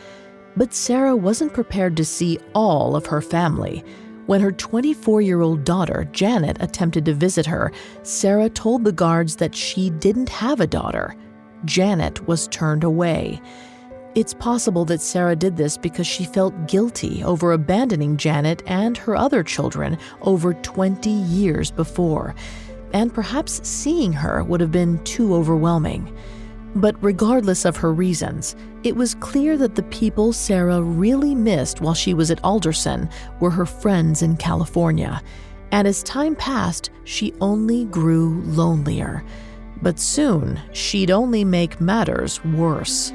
But 0.56 0.72
Sara 0.72 1.14
wasn't 1.14 1.52
prepared 1.52 1.96
to 1.96 2.04
see 2.04 2.38
all 2.54 2.96
of 2.96 3.06
her 3.06 3.20
family. 3.20 3.84
When 4.26 4.40
her 4.40 4.52
24 4.52 5.20
year 5.20 5.40
old 5.40 5.64
daughter, 5.64 6.08
Janet, 6.12 6.56
attempted 6.60 7.04
to 7.04 7.14
visit 7.14 7.46
her, 7.46 7.70
Sara 8.02 8.48
told 8.48 8.84
the 8.84 8.92
guards 8.92 9.36
that 9.36 9.54
she 9.54 9.90
didn't 9.90 10.28
have 10.28 10.60
a 10.60 10.66
daughter. 10.66 11.14
Janet 11.64 12.26
was 12.26 12.48
turned 12.48 12.84
away. 12.84 13.40
It's 14.16 14.34
possible 14.34 14.86
that 14.86 15.02
Sara 15.02 15.36
did 15.36 15.56
this 15.56 15.76
because 15.76 16.06
she 16.06 16.24
felt 16.24 16.68
guilty 16.68 17.22
over 17.22 17.52
abandoning 17.52 18.16
Janet 18.16 18.62
and 18.66 18.96
her 18.96 19.14
other 19.14 19.42
children 19.42 19.98
over 20.22 20.54
20 20.54 21.10
years 21.10 21.70
before, 21.70 22.34
and 22.94 23.12
perhaps 23.12 23.60
seeing 23.68 24.14
her 24.14 24.42
would 24.42 24.60
have 24.60 24.72
been 24.72 25.04
too 25.04 25.34
overwhelming. 25.34 26.16
But 26.76 27.02
regardless 27.02 27.64
of 27.64 27.78
her 27.78 27.94
reasons, 27.94 28.54
it 28.84 28.94
was 28.94 29.14
clear 29.14 29.56
that 29.56 29.76
the 29.76 29.82
people 29.84 30.34
Sara 30.34 30.82
really 30.82 31.34
missed 31.34 31.80
while 31.80 31.94
she 31.94 32.12
was 32.12 32.30
at 32.30 32.44
Alderson 32.44 33.08
were 33.40 33.50
her 33.50 33.64
friends 33.64 34.20
in 34.20 34.36
California. 34.36 35.22
And 35.72 35.88
as 35.88 36.02
time 36.02 36.36
passed, 36.36 36.90
she 37.04 37.32
only 37.40 37.86
grew 37.86 38.42
lonelier. 38.44 39.24
But 39.80 39.98
soon, 39.98 40.60
she'd 40.72 41.10
only 41.10 41.44
make 41.44 41.80
matters 41.80 42.44
worse. 42.44 43.10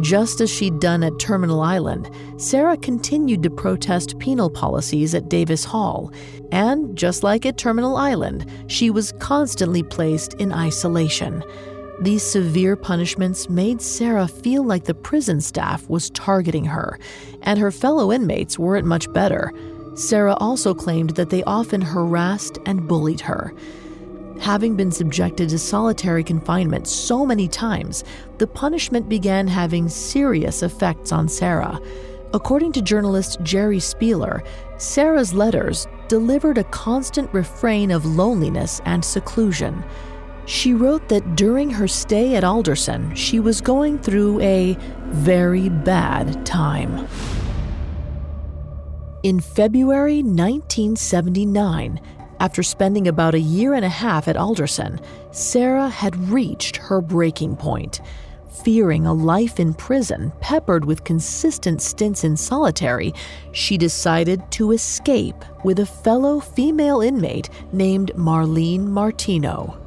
Just 0.00 0.40
as 0.40 0.48
she'd 0.48 0.78
done 0.78 1.02
at 1.02 1.18
Terminal 1.18 1.60
Island, 1.60 2.08
Sara 2.36 2.76
continued 2.76 3.42
to 3.42 3.50
protest 3.50 4.18
penal 4.20 4.48
policies 4.48 5.12
at 5.12 5.28
Davis 5.28 5.64
Hall. 5.64 6.12
And 6.52 6.96
just 6.96 7.24
like 7.24 7.44
at 7.44 7.58
Terminal 7.58 7.96
Island, 7.96 8.46
she 8.68 8.90
was 8.90 9.12
constantly 9.18 9.82
placed 9.82 10.34
in 10.34 10.52
isolation. 10.52 11.42
These 12.00 12.22
severe 12.22 12.76
punishments 12.76 13.48
made 13.48 13.82
Sara 13.82 14.28
feel 14.28 14.62
like 14.62 14.84
the 14.84 14.94
prison 14.94 15.40
staff 15.40 15.88
was 15.88 16.10
targeting 16.10 16.66
her, 16.66 16.96
and 17.42 17.58
her 17.58 17.72
fellow 17.72 18.12
inmates 18.12 18.56
weren't 18.56 18.86
much 18.86 19.12
better. 19.12 19.52
Sara 19.96 20.34
also 20.34 20.74
claimed 20.74 21.10
that 21.16 21.30
they 21.30 21.42
often 21.42 21.80
harassed 21.80 22.56
and 22.66 22.86
bullied 22.86 23.22
her. 23.22 23.52
Having 24.40 24.76
been 24.76 24.92
subjected 24.92 25.48
to 25.48 25.58
solitary 25.58 26.22
confinement 26.22 26.86
so 26.86 27.26
many 27.26 27.48
times, 27.48 28.04
the 28.38 28.46
punishment 28.46 29.08
began 29.08 29.48
having 29.48 29.88
serious 29.88 30.62
effects 30.62 31.12
on 31.12 31.28
Sara. 31.28 31.80
According 32.32 32.72
to 32.72 32.82
journalist 32.82 33.42
Geri 33.42 33.80
Spieler, 33.80 34.42
Sara's 34.76 35.34
letters 35.34 35.88
delivered 36.08 36.58
a 36.58 36.64
constant 36.64 37.32
refrain 37.34 37.90
of 37.90 38.04
loneliness 38.04 38.80
and 38.84 39.04
seclusion. 39.04 39.82
She 40.46 40.72
wrote 40.72 41.08
that 41.08 41.36
during 41.36 41.68
her 41.70 41.88
stay 41.88 42.36
at 42.36 42.44
Alderson, 42.44 43.14
she 43.14 43.40
was 43.40 43.60
going 43.60 43.98
through 43.98 44.40
a 44.40 44.76
very 45.08 45.68
bad 45.68 46.46
time. 46.46 47.06
In 49.22 49.40
February 49.40 50.22
1979, 50.22 52.00
after 52.40 52.62
spending 52.62 53.08
about 53.08 53.34
a 53.34 53.40
year 53.40 53.74
and 53.74 53.84
a 53.84 53.88
half 53.88 54.28
at 54.28 54.36
Alderson, 54.36 55.00
Sara 55.30 55.88
had 55.88 56.16
reached 56.30 56.76
her 56.76 57.00
breaking 57.00 57.56
point. 57.56 58.00
Fearing 58.64 59.06
a 59.06 59.12
life 59.12 59.60
in 59.60 59.72
prison 59.74 60.32
peppered 60.40 60.84
with 60.84 61.04
consistent 61.04 61.80
stints 61.80 62.24
in 62.24 62.36
solitary, 62.36 63.14
she 63.52 63.78
decided 63.78 64.42
to 64.52 64.72
escape 64.72 65.44
with 65.64 65.78
a 65.78 65.86
fellow 65.86 66.40
female 66.40 67.00
inmate 67.00 67.50
named 67.72 68.12
Marlene 68.16 68.86
Martino. 68.86 69.78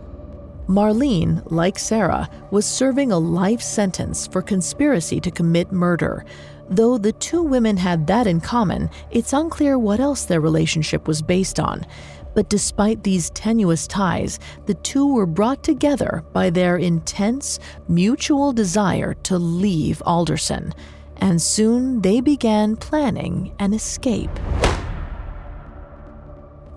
Marlene, 0.67 1.43
like 1.51 1.77
Sara, 1.77 2.29
was 2.49 2.65
serving 2.65 3.11
a 3.11 3.19
life 3.19 3.61
sentence 3.61 4.25
for 4.25 4.41
conspiracy 4.41 5.19
to 5.19 5.31
commit 5.31 5.71
murder. 5.71 6.23
Though 6.69 6.97
the 6.97 7.11
two 7.11 7.43
women 7.43 7.75
had 7.75 8.07
that 8.07 8.25
in 8.25 8.39
common, 8.39 8.89
it's 9.09 9.33
unclear 9.33 9.77
what 9.77 9.99
else 9.99 10.23
their 10.23 10.39
relationship 10.39 11.09
was 11.09 11.21
based 11.21 11.59
on. 11.59 11.85
But 12.33 12.49
despite 12.49 13.03
these 13.03 13.29
tenuous 13.31 13.87
ties, 13.87 14.39
the 14.65 14.73
two 14.75 15.13
were 15.13 15.25
brought 15.25 15.63
together 15.63 16.23
by 16.33 16.49
their 16.49 16.77
intense, 16.77 17.59
mutual 17.87 18.53
desire 18.53 19.13
to 19.23 19.37
leave 19.37 20.01
Alderson, 20.05 20.73
and 21.17 21.41
soon 21.41 22.01
they 22.01 22.21
began 22.21 22.75
planning 22.75 23.53
an 23.59 23.73
escape. 23.73 24.31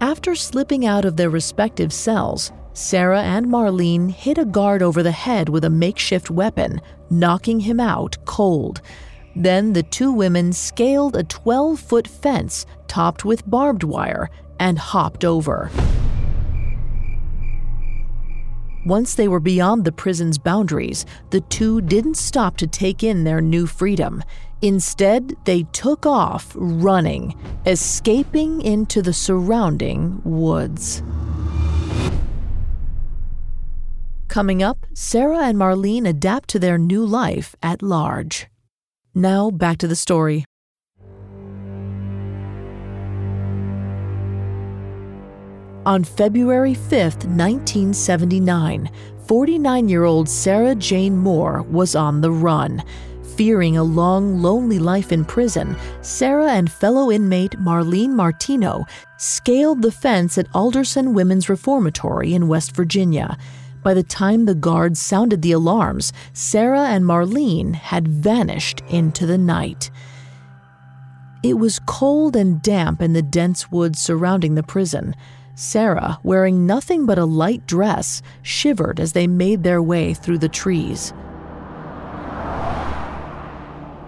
After 0.01 0.35
slipping 0.35 0.85
out 0.85 1.05
of 1.05 1.17
their 1.17 1.31
respective 1.31 1.93
cells, 1.93 2.53
Sara 2.73 3.23
and 3.23 3.47
Marlene 3.47 4.11
hit 4.11 4.37
a 4.37 4.45
guard 4.45 4.83
over 4.83 5.03
the 5.03 5.13
head 5.13 5.49
with 5.49 5.65
a 5.65 5.71
makeshift 5.71 6.29
weapon, 6.29 6.81
knocking 7.09 7.61
him 7.61 7.79
out 7.79 8.19
cold. 8.25 8.83
Then 9.37 9.73
the 9.73 9.83
two 9.85 10.13
women 10.13 10.53
scaled 10.53 11.17
a 11.17 11.23
12 11.23 11.79
foot 11.79 12.09
fence 12.09 12.67
topped 12.89 13.25
with 13.25 13.49
barbed 13.49 13.85
wire 13.85 14.29
and 14.59 14.79
hopped 14.79 15.25
over. 15.25 15.71
Once 18.87 19.15
they 19.15 19.29
were 19.29 19.41
beyond 19.41 19.85
the 19.85 19.93
prison's 19.93 20.37
boundaries, 20.37 21.07
the 21.31 21.41
two 21.43 21.81
didn't 21.81 22.17
stop 22.17 22.57
to 22.59 22.67
take 22.67 23.03
in 23.03 23.25
their 23.25 23.41
new 23.41 23.67
freedom. 23.67 24.23
Instead, 24.61 25.35
they 25.45 25.63
took 25.73 26.05
off 26.05 26.53
running, 26.55 27.35
escaping 27.65 28.61
into 28.61 29.01
the 29.01 29.13
surrounding 29.13 30.21
woods. 30.23 31.03
Coming 34.29 34.63
up, 34.63 34.85
Sara 34.93 35.45
and 35.45 35.59
Marlene 35.59 36.09
adapt 36.09 36.51
to 36.51 36.59
their 36.59 36.77
new 36.77 37.07
life 37.07 37.55
at 37.63 37.83
large. 37.83 38.49
Now, 39.15 39.51
back 39.51 39.79
to 39.79 39.87
the 39.87 39.97
story. 39.97 40.45
On 45.87 46.03
February 46.03 46.73
5, 46.73 46.93
1979, 47.27 48.91
49 49.27 49.89
year 49.91 50.05
old 50.05 50.31
Sara 50.31 50.75
Jane 50.75 51.15
Moore 51.15 51.61
was 51.61 51.95
on 51.95 52.23
the 52.23 52.31
run. 52.31 52.83
Fearing 53.37 53.77
a 53.77 53.85
long, 53.85 54.41
lonely 54.41 54.79
life 54.79 55.13
in 55.13 55.27
prison, 55.27 55.77
Sara 56.01 56.53
and 56.53 56.73
fellow 56.73 57.11
inmate 57.11 57.59
Marlene 57.59 58.15
Martino 58.15 58.87
scaled 59.19 59.83
the 59.83 59.93
fence 59.93 60.39
at 60.39 60.47
Alderson 60.55 61.13
Women's 61.13 61.51
Reformatory 61.51 62.33
in 62.33 62.49
West 62.49 62.75
Virginia. 62.75 63.37
By 63.83 63.93
the 63.93 64.03
time 64.03 64.47
the 64.47 64.55
guards 64.55 64.99
sounded 64.99 65.43
the 65.43 65.53
alarms, 65.53 66.15
Sara 66.33 66.85
and 66.85 67.05
Marlene 67.05 67.75
had 67.75 68.09
vanished 68.09 68.81
into 68.89 69.27
the 69.27 69.37
night. 69.37 69.91
It 71.43 71.59
was 71.59 71.79
cold 71.81 72.37
and 72.37 72.63
damp 72.63 73.03
in 73.03 73.13
the 73.13 73.21
dense 73.21 73.71
woods 73.71 74.01
surrounding 74.01 74.55
the 74.55 74.63
prison. 74.63 75.15
Sara, 75.55 76.19
wearing 76.23 76.67
nothing 76.67 77.07
but 77.07 77.19
a 77.19 77.25
light 77.25 77.67
dress, 77.67 78.23
shivered 78.43 79.01
as 79.01 79.13
they 79.13 79.27
made 79.27 79.63
their 79.63 79.83
way 79.83 80.15
through 80.15 80.39
the 80.39 80.49
trees. 80.49 81.13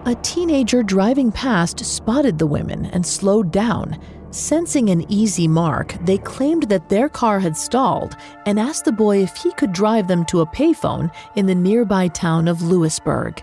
A 0.05 0.15
teenager 0.21 0.83
driving 0.83 1.31
past 1.33 1.83
spotted 1.83 2.37
the 2.37 2.47
women 2.47 2.85
and 2.87 3.05
slowed 3.05 3.51
down. 3.51 3.99
Sensing 4.31 4.89
an 4.89 5.09
easy 5.11 5.47
mark, 5.47 5.95
they 6.05 6.17
claimed 6.17 6.63
that 6.63 6.89
their 6.89 7.09
car 7.09 7.39
had 7.39 7.57
stalled 7.57 8.15
and 8.45 8.59
asked 8.59 8.85
the 8.85 8.91
boy 8.91 9.21
if 9.23 9.35
he 9.35 9.51
could 9.53 9.73
drive 9.73 10.07
them 10.07 10.23
to 10.25 10.41
a 10.41 10.45
payphone 10.45 11.11
in 11.35 11.45
the 11.45 11.55
nearby 11.55 12.07
town 12.07 12.47
of 12.47 12.61
Lewisburg. 12.61 13.41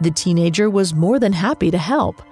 The 0.00 0.10
teenager 0.10 0.68
was 0.70 0.94
more 0.94 1.18
than 1.18 1.32
happy 1.32 1.70
to 1.70 1.78
help. 1.78 2.22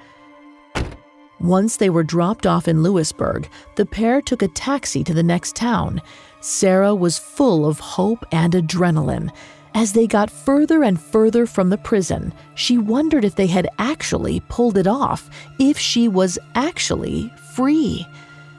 Once 1.42 1.76
they 1.76 1.90
were 1.90 2.04
dropped 2.04 2.46
off 2.46 2.68
in 2.68 2.82
Lewisburg, 2.82 3.48
the 3.74 3.84
pair 3.84 4.20
took 4.20 4.42
a 4.42 4.48
taxi 4.48 5.02
to 5.02 5.12
the 5.12 5.22
next 5.22 5.56
town. 5.56 6.00
Sara 6.40 6.94
was 6.94 7.18
full 7.18 7.66
of 7.66 7.80
hope 7.80 8.24
and 8.30 8.52
adrenaline. 8.52 9.28
As 9.74 9.92
they 9.92 10.06
got 10.06 10.30
further 10.30 10.84
and 10.84 11.00
further 11.00 11.46
from 11.46 11.70
the 11.70 11.78
prison, 11.78 12.32
she 12.54 12.78
wondered 12.78 13.24
if 13.24 13.34
they 13.34 13.48
had 13.48 13.68
actually 13.78 14.40
pulled 14.48 14.78
it 14.78 14.86
off, 14.86 15.30
if 15.58 15.78
she 15.78 16.08
was 16.08 16.38
actually 16.54 17.32
free. 17.54 18.06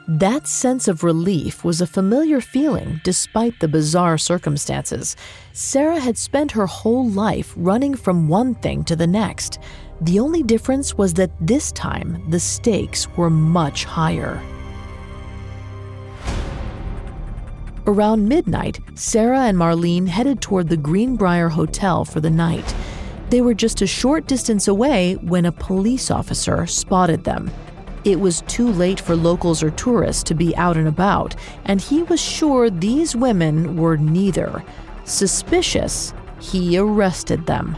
That 0.06 0.46
sense 0.46 0.86
of 0.86 1.02
relief 1.02 1.64
was 1.64 1.80
a 1.80 1.86
familiar 1.86 2.42
feeling 2.42 3.00
despite 3.04 3.58
the 3.60 3.68
bizarre 3.68 4.18
circumstances. 4.18 5.16
Sara 5.54 5.98
had 5.98 6.18
spent 6.18 6.52
her 6.52 6.66
whole 6.66 7.08
life 7.08 7.54
running 7.56 7.94
from 7.94 8.28
one 8.28 8.54
thing 8.56 8.84
to 8.84 8.96
the 8.96 9.06
next. 9.06 9.58
The 10.00 10.18
only 10.18 10.42
difference 10.42 10.98
was 10.98 11.14
that 11.14 11.30
this 11.40 11.72
time 11.72 12.22
the 12.28 12.40
stakes 12.40 13.08
were 13.16 13.30
much 13.30 13.84
higher. 13.84 14.42
Around 17.86 18.28
midnight, 18.28 18.80
Sara 18.94 19.40
and 19.40 19.58
Marlene 19.58 20.08
headed 20.08 20.40
toward 20.40 20.68
the 20.68 20.76
Greenbrier 20.76 21.50
Hotel 21.50 22.04
for 22.04 22.20
the 22.20 22.30
night. 22.30 22.74
They 23.28 23.40
were 23.40 23.54
just 23.54 23.82
a 23.82 23.86
short 23.86 24.26
distance 24.26 24.68
away 24.68 25.14
when 25.16 25.44
a 25.44 25.52
police 25.52 26.10
officer 26.10 26.66
spotted 26.66 27.24
them. 27.24 27.50
It 28.04 28.20
was 28.20 28.42
too 28.42 28.68
late 28.68 29.00
for 29.00 29.14
locals 29.16 29.62
or 29.62 29.70
tourists 29.70 30.22
to 30.24 30.34
be 30.34 30.56
out 30.56 30.76
and 30.76 30.88
about, 30.88 31.36
and 31.66 31.80
he 31.80 32.02
was 32.02 32.20
sure 32.20 32.70
these 32.70 33.14
women 33.14 33.76
were 33.76 33.96
neither. 33.96 34.64
Suspicious, 35.04 36.14
he 36.40 36.78
arrested 36.78 37.46
them. 37.46 37.76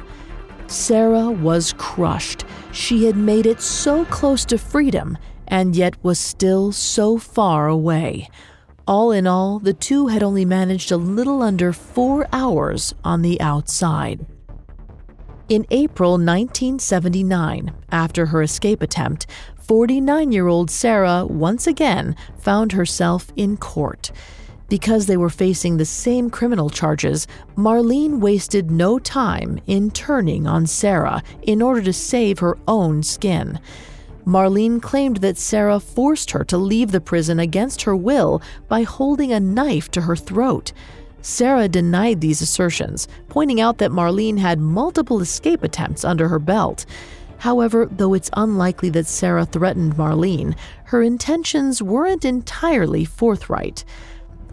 Sara 0.69 1.31
was 1.31 1.73
crushed. 1.79 2.45
She 2.73 3.07
had 3.07 3.17
made 3.17 3.47
it 3.47 3.61
so 3.61 4.05
close 4.07 4.45
to 4.47 4.59
freedom 4.59 5.17
and 5.49 5.77
yet 5.77 6.03
was 6.03 6.19
still 6.19 6.73
so 6.73 7.19
far 7.19 7.69
away. 7.69 8.29
All 8.87 9.11
in 9.11 9.27
all, 9.27 9.59
the 9.59 9.73
two 9.73 10.09
had 10.09 10.23
only 10.23 10.45
managed 10.45 10.93
a 10.93 10.97
little 10.97 11.43
under 11.43 11.73
four 11.73 12.27
hours 12.33 12.95
on 13.05 13.23
the 13.23 13.41
outside. 13.41 14.27
In 15.49 15.67
April 15.71 16.13
1979, 16.13 17.73
after 17.91 18.27
her 18.27 18.43
escape 18.43 18.83
attempt, 18.83 19.27
49 19.59 20.33
year 20.33 20.49
old 20.49 20.71
Sara 20.71 21.25
once 21.25 21.67
again 21.67 22.17
found 22.39 22.73
herself 22.73 23.33
in 23.37 23.57
court. 23.57 24.11
Because 24.69 25.07
they 25.07 25.17
were 25.17 25.31
facing 25.31 25.77
the 25.77 25.85
same 25.85 26.29
criminal 26.29 26.71
charges, 26.71 27.27
Marlene 27.57 28.19
wasted 28.19 28.71
no 28.71 28.99
time 28.99 29.61
in 29.67 29.91
turning 29.91 30.47
on 30.47 30.67
Sara 30.67 31.23
in 31.43 31.63
order 31.63 31.83
to 31.83 31.93
save 31.93 32.41
her 32.41 32.59
own 32.67 33.03
skin. 33.03 33.61
Marlene 34.27 34.83
claimed 34.83 35.19
that 35.19 35.39
Sara 35.39 35.79
forced 35.79 36.33
her 36.33 36.43
to 36.45 36.59
leave 36.59 36.91
the 36.91 37.01
prison 37.01 37.39
against 37.39 37.83
her 37.83 37.95
will 37.95 38.43
by 38.67 38.83
holding 38.83 39.33
a 39.33 39.39
knife 39.39 39.89
to 39.93 40.01
her 40.01 40.17
throat. 40.17 40.73
Sara 41.23 41.69
denied 41.69 42.21
these 42.21 42.43
assertions, 42.43 43.07
pointing 43.29 43.61
out 43.61 43.79
that 43.79 43.93
Marlene 43.93 44.39
had 44.39 44.59
multiple 44.59 45.21
escape 45.21 45.63
attempts 45.63 46.05
under 46.05 46.29
her 46.29 46.41
belt. 46.41 46.87
However, 47.39 47.87
though 47.91 48.15
it's 48.15 48.31
unlikely 48.33 48.91
that 48.91 49.07
Sara 49.07 49.45
threatened 49.45 49.97
Marlene, 49.97 50.57
her 50.85 51.03
intentions 51.03 51.81
weren't 51.81 52.25
entirely 52.25 53.05
forthright. 53.05 53.85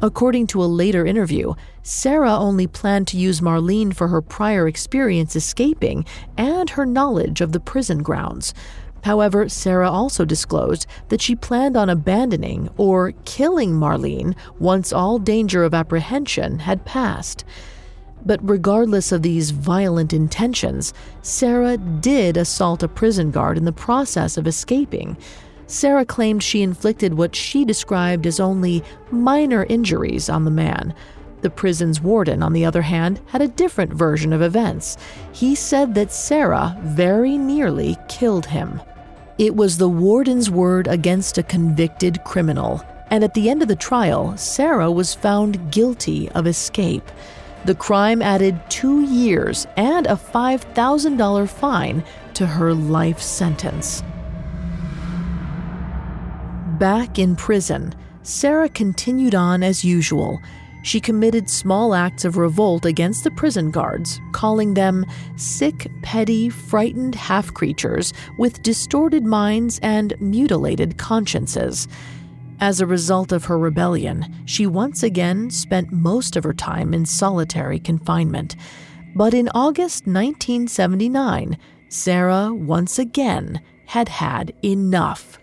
According 0.04 0.48
to 0.48 0.62
a 0.62 0.66
later 0.66 1.06
interview, 1.06 1.54
Sara 1.82 2.38
only 2.38 2.68
planned 2.68 3.08
to 3.08 3.18
use 3.18 3.40
Marlene 3.40 3.96
for 3.96 4.10
her 4.10 4.22
prior 4.22 4.68
experience 4.68 5.34
escaping 5.34 6.04
and 6.38 6.72
her 6.72 6.86
knowledge 6.86 7.40
of 7.40 7.54
the 7.54 7.62
prison 7.62 8.04
grounds. 8.04 8.54
However, 9.06 9.48
Sara 9.48 9.90
also 9.90 10.26
disclosed 10.26 10.88
that 11.08 11.22
she 11.22 11.38
planned 11.38 11.78
on 11.78 11.90
abandoning 11.90 12.68
or 12.76 13.14
killing 13.24 13.72
Marlene 13.72 14.36
once 14.60 14.92
all 14.92 15.20
danger 15.20 15.64
of 15.64 15.74
apprehension 15.74 16.60
had 16.60 16.84
passed. 16.84 17.46
But 18.26 18.42
regardless 18.44 19.14
of 19.14 19.22
these 19.22 19.52
violent 19.52 20.12
intentions, 20.12 20.94
Sara 21.22 21.78
did 21.78 22.36
assault 22.36 22.84
a 22.84 22.90
prison 22.90 23.32
guard 23.32 23.58
in 23.58 23.64
the 23.64 23.72
process 23.72 24.36
of 24.36 24.48
escaping, 24.48 25.16
Sara 25.68 26.06
claimed 26.06 26.44
she 26.44 26.62
inflicted 26.62 27.14
what 27.14 27.36
she 27.36 27.66
described 27.66 28.28
as 28.28 28.40
only 28.40 28.84
minor 29.12 29.66
injuries 29.70 30.30
on 30.30 30.46
the 30.46 30.52
man. 30.52 30.94
The 31.42 31.50
prison's 31.50 32.00
warden, 32.00 32.42
on 32.42 32.54
the 32.54 32.66
other 32.66 32.82
hand, 32.82 33.20
had 33.28 33.42
a 33.42 33.48
different 33.50 33.94
version 33.94 34.32
of 34.32 34.42
events. 34.42 34.98
He 35.34 35.56
said 35.56 35.94
that 35.96 36.14
Sara 36.14 36.78
very 36.82 37.38
nearly 37.38 37.98
killed 38.08 38.46
him. 38.46 38.82
It 39.38 39.56
was 39.56 39.78
the 39.78 39.90
warden's 39.90 40.50
word 40.50 40.88
against 40.88 41.38
a 41.38 41.44
convicted 41.44 42.24
criminal, 42.24 42.82
and 43.10 43.24
at 43.24 43.34
the 43.34 43.50
end 43.50 43.62
of 43.62 43.68
the 43.68 43.76
trial, 43.76 44.38
Sara 44.38 44.92
was 44.92 45.16
found 45.16 45.72
guilty 45.72 46.30
of 46.30 46.48
escape. 46.48 47.10
The 47.66 47.76
crime 47.76 48.22
added 48.22 48.60
two 48.70 49.02
years 49.02 49.68
and 49.76 50.06
a 50.08 50.16
$5,000 50.16 51.50
fine 51.50 52.04
to 52.36 52.46
her 52.46 52.74
life 52.74 53.22
sentence. 53.22 54.04
Back 56.80 57.20
in 57.20 57.36
prison, 57.36 57.94
Sara 58.24 58.68
continued 58.68 59.36
on 59.36 59.62
as 59.62 59.86
usual. 59.86 60.42
She 60.82 61.00
committed 61.00 61.48
small 61.48 61.94
acts 61.94 62.26
of 62.26 62.36
revolt 62.36 62.84
against 62.84 63.24
the 63.24 63.30
prison 63.30 63.70
guards, 63.70 64.20
calling 64.32 64.74
them 64.74 65.06
sick, 65.36 65.88
petty, 66.02 66.50
frightened 66.50 67.14
half 67.14 67.54
creatures 67.54 68.12
with 68.40 68.64
distorted 68.64 69.24
minds 69.24 69.80
and 69.84 70.16
mutilated 70.20 70.98
consciences. 70.98 71.88
As 72.60 72.82
a 72.82 72.88
result 72.88 73.32
of 73.32 73.46
her 73.46 73.60
rebellion, 73.60 74.34
she 74.46 74.66
once 74.66 75.04
again 75.04 75.52
spent 75.52 75.92
most 75.92 76.36
of 76.36 76.44
her 76.44 76.54
time 76.56 76.92
in 76.94 77.06
solitary 77.06 77.80
confinement. 77.80 78.56
But 79.16 79.36
in 79.36 79.48
August 79.50 80.08
1979, 80.08 81.56
Sara 81.90 82.52
once 82.52 82.98
again 82.98 83.62
had 83.86 84.10
had 84.10 84.54
enough. 84.64 85.38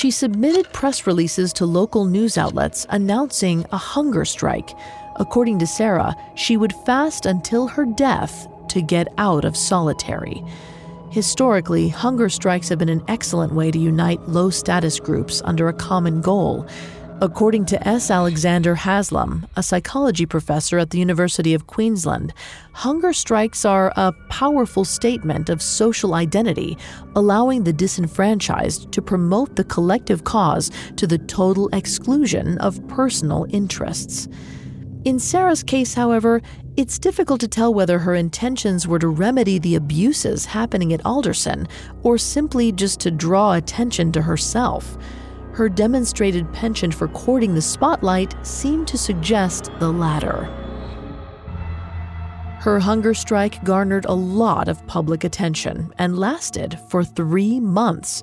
She 0.00 0.10
submitted 0.10 0.72
press 0.72 1.06
releases 1.06 1.52
to 1.52 1.66
local 1.66 2.06
news 2.06 2.38
outlets 2.38 2.86
announcing 2.88 3.66
a 3.70 3.76
hunger 3.76 4.24
strike. 4.24 4.70
According 5.16 5.58
to 5.58 5.66
Sara, 5.66 6.16
she 6.36 6.56
would 6.56 6.72
fast 6.86 7.26
until 7.26 7.68
her 7.68 7.84
death 7.84 8.48
to 8.70 8.80
get 8.80 9.08
out 9.18 9.44
of 9.44 9.58
solitary. 9.58 10.42
Historically, 11.10 11.90
hunger 11.90 12.30
strikes 12.30 12.70
have 12.70 12.78
been 12.78 12.88
an 12.88 13.04
excellent 13.08 13.52
way 13.52 13.70
to 13.70 13.78
unite 13.78 14.26
low 14.26 14.48
status 14.48 14.98
groups 14.98 15.42
under 15.44 15.68
a 15.68 15.74
common 15.74 16.22
goal. 16.22 16.66
According 17.22 17.66
to 17.66 17.86
S. 17.86 18.10
Alexander 18.10 18.74
Haslam, 18.74 19.46
a 19.54 19.62
psychology 19.62 20.24
professor 20.24 20.78
at 20.78 20.88
the 20.88 20.98
University 20.98 21.52
of 21.52 21.66
Queensland, 21.66 22.32
hunger 22.72 23.12
strikes 23.12 23.66
are 23.66 23.92
a 23.94 24.12
powerful 24.30 24.86
statement 24.86 25.50
of 25.50 25.60
social 25.60 26.14
identity, 26.14 26.78
allowing 27.14 27.64
the 27.64 27.74
disenfranchised 27.74 28.90
to 28.92 29.02
promote 29.02 29.54
the 29.56 29.64
collective 29.64 30.24
cause 30.24 30.70
to 30.96 31.06
the 31.06 31.18
total 31.18 31.68
exclusion 31.74 32.56
of 32.56 32.88
personal 32.88 33.46
interests. 33.50 34.26
In 35.04 35.18
Sara's 35.18 35.62
case, 35.62 35.92
however, 35.92 36.40
it's 36.78 36.98
difficult 36.98 37.42
to 37.42 37.48
tell 37.48 37.74
whether 37.74 37.98
her 37.98 38.14
intentions 38.14 38.88
were 38.88 38.98
to 38.98 39.08
remedy 39.08 39.58
the 39.58 39.74
abuses 39.74 40.46
happening 40.46 40.94
at 40.94 41.04
Alderson 41.04 41.68
or 42.02 42.16
simply 42.16 42.72
just 42.72 42.98
to 43.00 43.10
draw 43.10 43.52
attention 43.52 44.10
to 44.12 44.22
herself 44.22 44.96
her 45.52 45.68
demonstrated 45.68 46.52
penchant 46.52 46.94
for 46.94 47.08
courting 47.08 47.54
the 47.54 47.62
spotlight 47.62 48.34
seemed 48.46 48.88
to 48.88 48.98
suggest 48.98 49.70
the 49.78 49.92
latter. 49.92 50.44
Her 52.60 52.78
hunger 52.78 53.14
strike 53.14 53.64
garnered 53.64 54.04
a 54.04 54.12
lot 54.12 54.68
of 54.68 54.86
public 54.86 55.24
attention 55.24 55.94
and 55.98 56.18
lasted 56.18 56.78
for 56.88 57.02
three 57.02 57.58
months. 57.58 58.22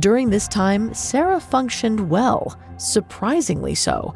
During 0.00 0.30
this 0.30 0.48
time, 0.48 0.92
Sara 0.94 1.38
functioned 1.38 2.10
well, 2.10 2.58
surprisingly 2.76 3.76
so. 3.76 4.14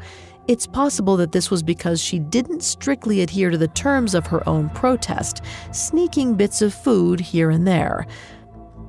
It's 0.49 0.67
possible 0.67 1.15
that 1.15 1.31
this 1.31 1.49
was 1.49 1.63
because 1.63 2.01
she 2.01 2.19
didn't 2.19 2.63
strictly 2.63 3.21
adhere 3.21 3.49
to 3.49 3.57
the 3.57 3.69
terms 3.69 4.13
of 4.13 4.27
her 4.27 4.47
own 4.47 4.69
protest, 4.71 5.41
sneaking 5.71 6.35
bits 6.35 6.61
of 6.61 6.73
food 6.73 7.21
here 7.21 7.49
and 7.49 7.65
there. 7.65 8.05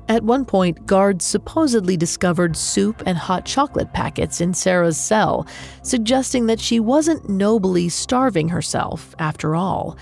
At 0.07 0.23
one 0.23 0.45
point, 0.45 0.85
guards 0.85 1.25
supposedly 1.25 1.97
discovered 1.97 2.55
soup 2.55 3.01
and 3.07 3.17
hot 3.17 3.43
chocolate 3.45 3.91
packets 3.91 4.39
in 4.39 4.53
Sara's 4.53 4.97
cell, 4.97 5.47
suggesting 5.81 6.45
that 6.45 6.59
she 6.59 6.79
wasn't 6.79 7.27
nobly 7.27 7.89
starving 7.89 8.49
herself 8.49 9.15
after 9.17 9.55
all. 9.55 9.97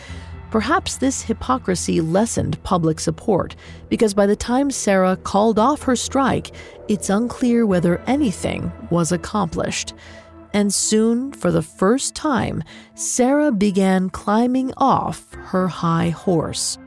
Perhaps 0.52 0.98
this 0.98 1.24
hypocrisy 1.24 2.02
lessened 2.02 2.62
public 2.64 3.00
support, 3.00 3.56
because 3.90 4.14
by 4.14 4.26
the 4.26 4.36
time 4.36 4.70
Sara 4.70 5.16
called 5.16 5.58
off 5.58 5.84
her 5.84 5.96
strike, 5.96 6.52
it's 6.90 7.10
unclear 7.10 7.66
whether 7.66 8.02
anything 8.02 8.72
was 8.90 9.14
accomplished. 9.14 9.94
And 10.54 10.72
soon, 10.72 11.32
for 11.32 11.50
the 11.50 11.64
first 11.64 12.14
time, 12.14 12.62
Sara 12.94 13.52
began 13.52 14.10
climbing 14.10 14.74
off 14.78 15.34
her 15.34 15.70
high 15.70 16.10
horse. 16.10 16.78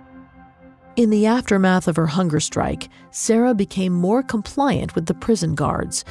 In 0.96 1.10
the 1.10 1.26
aftermath 1.26 1.88
of 1.88 1.96
her 1.96 2.06
hunger 2.06 2.40
strike, 2.40 2.88
Sara 3.10 3.52
became 3.52 3.92
more 3.92 4.22
compliant 4.22 4.94
with 4.94 5.04
the 5.04 5.12
prison 5.12 5.54
guards. 5.54 6.06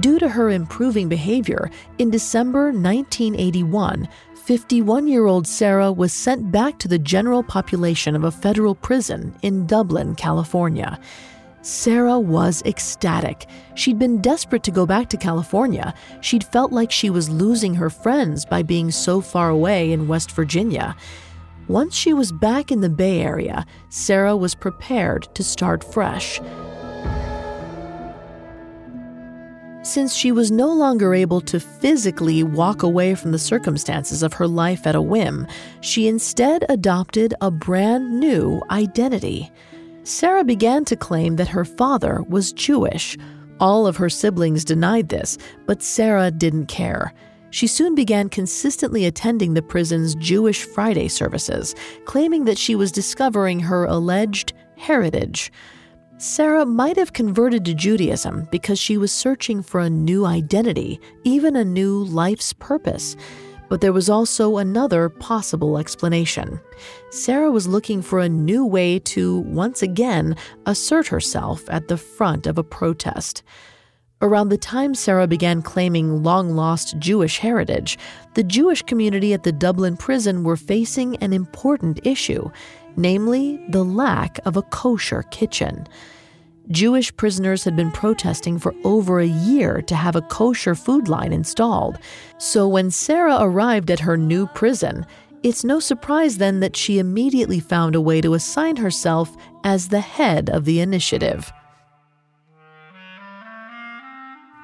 Due 0.00 0.18
to 0.18 0.30
her 0.30 0.48
improving 0.48 1.10
behavior, 1.10 1.70
in 1.98 2.08
December 2.08 2.72
1981, 2.72 4.08
51 4.36 5.08
year 5.08 5.26
old 5.26 5.46
Sara 5.46 5.92
was 5.92 6.14
sent 6.14 6.50
back 6.50 6.78
to 6.78 6.88
the 6.88 6.98
general 6.98 7.42
population 7.42 8.16
of 8.16 8.24
a 8.24 8.30
federal 8.30 8.74
prison 8.74 9.34
in 9.42 9.66
Dublin, 9.66 10.14
California. 10.14 10.98
Sara 11.60 12.18
was 12.18 12.62
ecstatic. 12.64 13.46
She'd 13.74 13.98
been 13.98 14.22
desperate 14.22 14.62
to 14.62 14.70
go 14.70 14.86
back 14.86 15.10
to 15.10 15.18
California. 15.18 15.92
She'd 16.22 16.44
felt 16.44 16.72
like 16.72 16.90
she 16.90 17.10
was 17.10 17.28
losing 17.28 17.74
her 17.74 17.90
friends 17.90 18.46
by 18.46 18.62
being 18.62 18.90
so 18.90 19.20
far 19.20 19.50
away 19.50 19.92
in 19.92 20.08
West 20.08 20.30
Virginia. 20.32 20.96
Once 21.70 21.94
she 21.94 22.12
was 22.12 22.32
back 22.32 22.72
in 22.72 22.80
the 22.80 22.88
Bay 22.88 23.20
Area, 23.20 23.64
Sara 23.90 24.36
was 24.36 24.56
prepared 24.56 25.28
to 25.36 25.44
start 25.44 25.84
fresh. 25.84 26.40
Since 29.84 30.12
she 30.12 30.32
was 30.32 30.50
no 30.50 30.72
longer 30.72 31.14
able 31.14 31.40
to 31.42 31.60
physically 31.60 32.42
walk 32.42 32.82
away 32.82 33.14
from 33.14 33.30
the 33.30 33.38
circumstances 33.38 34.24
of 34.24 34.32
her 34.32 34.48
life 34.48 34.84
at 34.84 34.96
a 34.96 35.00
whim, 35.00 35.46
she 35.80 36.08
instead 36.08 36.64
adopted 36.68 37.34
a 37.40 37.52
brand 37.52 38.18
new 38.18 38.60
identity. 38.72 39.48
Sara 40.02 40.42
began 40.42 40.84
to 40.86 40.96
claim 40.96 41.36
that 41.36 41.46
her 41.46 41.64
father 41.64 42.24
was 42.28 42.52
Jewish. 42.52 43.16
All 43.60 43.86
of 43.86 43.96
her 43.96 44.10
siblings 44.10 44.64
denied 44.64 45.08
this, 45.08 45.38
but 45.66 45.84
Sara 45.84 46.32
didn't 46.32 46.66
care. 46.66 47.14
She 47.50 47.66
soon 47.66 47.94
began 47.94 48.28
consistently 48.28 49.06
attending 49.06 49.54
the 49.54 49.62
prison's 49.62 50.14
Jewish 50.14 50.62
Friday 50.62 51.08
services, 51.08 51.74
claiming 52.04 52.44
that 52.44 52.58
she 52.58 52.74
was 52.74 52.92
discovering 52.92 53.60
her 53.60 53.84
alleged 53.84 54.52
heritage. 54.76 55.52
Sara 56.18 56.66
might 56.66 56.96
have 56.96 57.12
converted 57.12 57.64
to 57.64 57.74
Judaism 57.74 58.46
because 58.52 58.78
she 58.78 58.96
was 58.96 59.10
searching 59.10 59.62
for 59.62 59.80
a 59.80 59.90
new 59.90 60.26
identity, 60.26 61.00
even 61.24 61.56
a 61.56 61.64
new 61.64 62.04
life's 62.04 62.52
purpose. 62.52 63.16
But 63.70 63.80
there 63.80 63.92
was 63.92 64.10
also 64.10 64.58
another 64.58 65.08
possible 65.08 65.78
explanation. 65.78 66.60
Sara 67.10 67.50
was 67.50 67.66
looking 67.66 68.02
for 68.02 68.18
a 68.18 68.28
new 68.28 68.66
way 68.66 68.98
to, 68.98 69.38
once 69.40 69.80
again, 69.80 70.36
assert 70.66 71.06
herself 71.06 71.64
at 71.70 71.88
the 71.88 71.96
front 71.96 72.46
of 72.46 72.58
a 72.58 72.64
protest. 72.64 73.42
Around 74.22 74.50
the 74.50 74.58
time 74.58 74.94
Sara 74.94 75.26
began 75.26 75.62
claiming 75.62 76.22
long 76.22 76.50
lost 76.54 76.98
Jewish 76.98 77.38
heritage, 77.38 77.98
the 78.34 78.42
Jewish 78.42 78.82
community 78.82 79.32
at 79.32 79.44
the 79.44 79.52
Dublin 79.52 79.96
prison 79.96 80.44
were 80.44 80.56
facing 80.56 81.16
an 81.16 81.32
important 81.32 82.06
issue, 82.06 82.50
namely 82.96 83.64
the 83.70 83.82
lack 83.82 84.38
of 84.44 84.58
a 84.58 84.62
kosher 84.62 85.22
kitchen. 85.30 85.86
Jewish 86.70 87.16
prisoners 87.16 87.64
had 87.64 87.74
been 87.74 87.90
protesting 87.90 88.58
for 88.58 88.74
over 88.84 89.20
a 89.20 89.26
year 89.26 89.80
to 89.82 89.94
have 89.94 90.16
a 90.16 90.22
kosher 90.22 90.74
food 90.74 91.08
line 91.08 91.32
installed. 91.32 91.98
So 92.36 92.68
when 92.68 92.90
Sara 92.90 93.38
arrived 93.40 93.90
at 93.90 94.00
her 94.00 94.18
new 94.18 94.46
prison, 94.48 95.06
it's 95.42 95.64
no 95.64 95.80
surprise 95.80 96.36
then 96.36 96.60
that 96.60 96.76
she 96.76 96.98
immediately 96.98 97.58
found 97.58 97.94
a 97.94 98.00
way 98.02 98.20
to 98.20 98.34
assign 98.34 98.76
herself 98.76 99.34
as 99.64 99.88
the 99.88 100.00
head 100.00 100.50
of 100.50 100.66
the 100.66 100.80
initiative. 100.80 101.50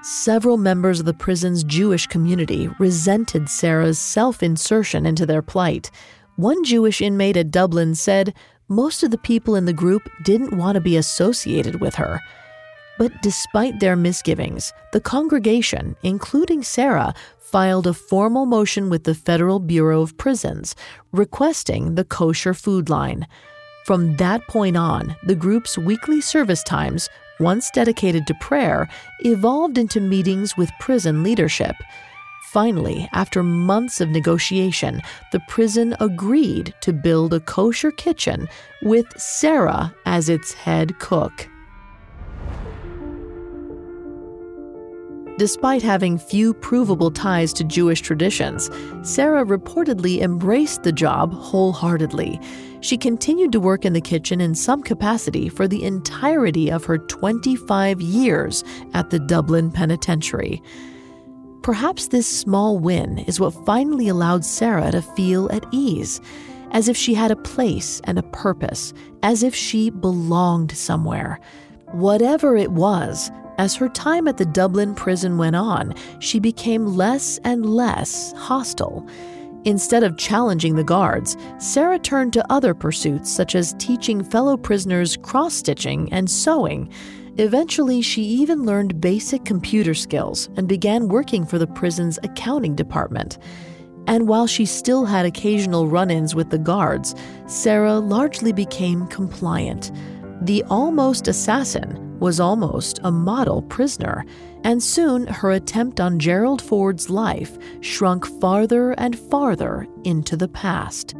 Several 0.08 0.56
members 0.56 1.00
of 1.00 1.06
the 1.06 1.12
prison's 1.12 1.64
Jewish 1.64 2.06
community 2.06 2.68
resented 2.78 3.48
Sara's 3.48 3.98
self 3.98 4.40
insertion 4.40 5.04
into 5.04 5.26
their 5.26 5.42
plight. 5.42 5.90
One 6.36 6.62
Jewish 6.62 7.00
inmate 7.00 7.36
at 7.36 7.50
Dublin 7.50 7.96
said 7.96 8.32
most 8.68 9.02
of 9.02 9.10
the 9.10 9.18
people 9.18 9.56
in 9.56 9.64
the 9.64 9.72
group 9.72 10.08
didn't 10.22 10.56
want 10.56 10.76
to 10.76 10.80
be 10.80 10.96
associated 10.96 11.80
with 11.80 11.96
her. 11.96 12.20
But 12.98 13.20
despite 13.20 13.80
their 13.80 13.96
misgivings, 13.96 14.72
the 14.92 15.00
congregation, 15.00 15.96
including 16.04 16.62
Sara, 16.62 17.12
filed 17.40 17.88
a 17.88 17.92
formal 17.92 18.46
motion 18.46 18.88
with 18.88 19.02
the 19.02 19.14
Federal 19.14 19.58
Bureau 19.58 20.02
of 20.02 20.16
Prisons 20.16 20.76
requesting 21.10 21.96
the 21.96 22.04
kosher 22.04 22.54
food 22.54 22.88
line. 22.88 23.26
From 23.84 24.14
that 24.18 24.46
point 24.46 24.76
on, 24.76 25.16
the 25.24 25.34
group's 25.34 25.76
weekly 25.76 26.20
service 26.20 26.62
times 26.62 27.08
once 27.40 27.70
dedicated 27.70 28.26
to 28.26 28.34
prayer, 28.34 28.88
evolved 29.20 29.78
into 29.78 30.00
meetings 30.00 30.56
with 30.56 30.70
prison 30.80 31.22
leadership. 31.22 31.76
Finally, 32.44 33.08
after 33.12 33.42
months 33.42 34.00
of 34.00 34.08
negotiation, 34.08 35.02
the 35.32 35.40
prison 35.48 35.94
agreed 36.00 36.72
to 36.80 36.92
build 36.92 37.34
a 37.34 37.40
kosher 37.40 37.90
kitchen 37.90 38.48
with 38.82 39.06
Sara 39.20 39.94
as 40.06 40.28
its 40.28 40.54
head 40.54 40.98
cook. 40.98 41.48
Despite 45.38 45.82
having 45.82 46.16
few 46.16 46.54
provable 46.54 47.10
ties 47.10 47.52
to 47.54 47.64
Jewish 47.64 48.00
traditions, 48.00 48.70
Sara 49.02 49.44
reportedly 49.44 50.22
embraced 50.22 50.82
the 50.82 50.92
job 50.92 51.34
wholeheartedly. 51.34 52.40
She 52.80 52.96
continued 52.96 53.52
to 53.52 53.60
work 53.60 53.84
in 53.84 53.92
the 53.92 54.00
kitchen 54.00 54.40
in 54.40 54.54
some 54.54 54.82
capacity 54.82 55.48
for 55.48 55.66
the 55.66 55.84
entirety 55.84 56.70
of 56.70 56.84
her 56.84 56.98
25 56.98 58.00
years 58.00 58.62
at 58.94 59.10
the 59.10 59.18
Dublin 59.18 59.70
Penitentiary. 59.70 60.62
Perhaps 61.62 62.08
this 62.08 62.28
small 62.28 62.78
win 62.78 63.18
is 63.20 63.40
what 63.40 63.66
finally 63.66 64.08
allowed 64.08 64.44
Sara 64.44 64.92
to 64.92 65.02
feel 65.02 65.50
at 65.50 65.66
ease, 65.72 66.20
as 66.70 66.88
if 66.88 66.96
she 66.96 67.14
had 67.14 67.30
a 67.30 67.36
place 67.36 68.00
and 68.04 68.18
a 68.18 68.22
purpose, 68.22 68.92
as 69.22 69.42
if 69.42 69.54
she 69.54 69.90
belonged 69.90 70.72
somewhere. 70.72 71.40
Whatever 71.92 72.56
it 72.56 72.70
was, 72.72 73.30
as 73.58 73.74
her 73.74 73.88
time 73.88 74.28
at 74.28 74.36
the 74.36 74.44
Dublin 74.44 74.94
prison 74.94 75.38
went 75.38 75.56
on, 75.56 75.94
she 76.20 76.38
became 76.38 76.86
less 76.86 77.38
and 77.42 77.64
less 77.64 78.32
hostile. 78.36 79.08
Instead 79.66 80.04
of 80.04 80.16
challenging 80.16 80.76
the 80.76 80.84
guards, 80.84 81.36
Sara 81.58 81.98
turned 81.98 82.32
to 82.32 82.52
other 82.52 82.72
pursuits 82.72 83.28
such 83.28 83.56
as 83.56 83.74
teaching 83.80 84.22
fellow 84.22 84.56
prisoners 84.56 85.16
cross 85.16 85.54
stitching 85.54 86.10
and 86.12 86.30
sewing. 86.30 86.88
Eventually, 87.38 88.00
she 88.00 88.22
even 88.22 88.62
learned 88.62 89.00
basic 89.00 89.44
computer 89.44 89.92
skills 89.92 90.48
and 90.56 90.68
began 90.68 91.08
working 91.08 91.44
for 91.44 91.58
the 91.58 91.66
prison's 91.66 92.16
accounting 92.22 92.76
department. 92.76 93.38
And 94.06 94.28
while 94.28 94.46
she 94.46 94.66
still 94.66 95.04
had 95.04 95.26
occasional 95.26 95.88
run 95.88 96.12
ins 96.12 96.32
with 96.32 96.50
the 96.50 96.58
guards, 96.58 97.16
Sara 97.48 97.98
largely 97.98 98.52
became 98.52 99.08
compliant. 99.08 99.90
The 100.42 100.62
almost 100.70 101.26
assassin 101.26 102.05
was 102.18 102.40
almost 102.40 103.00
a 103.04 103.10
model 103.10 103.62
prisoner, 103.62 104.24
and 104.64 104.82
soon 104.82 105.26
her 105.26 105.52
attempt 105.52 106.00
on 106.00 106.18
Gerald 106.18 106.62
Ford's 106.62 107.10
life 107.10 107.58
shrunk 107.80 108.26
farther 108.40 108.92
and 108.92 109.18
farther 109.18 109.86
into 110.04 110.36
the 110.36 110.48
past. 110.48 111.14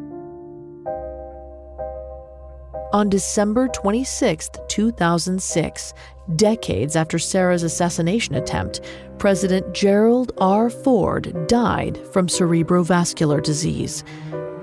On 2.92 3.10
December 3.10 3.68
26, 3.68 4.48
2006, 4.68 5.92
decades 6.36 6.96
after 6.96 7.18
Sara's 7.18 7.62
assassination 7.62 8.34
attempt, 8.36 8.80
President 9.18 9.74
Gerald 9.74 10.32
R. 10.38 10.70
Ford 10.70 11.46
died 11.46 11.98
from 12.12 12.26
cerebrovascular 12.26 13.42
disease. 13.42 14.02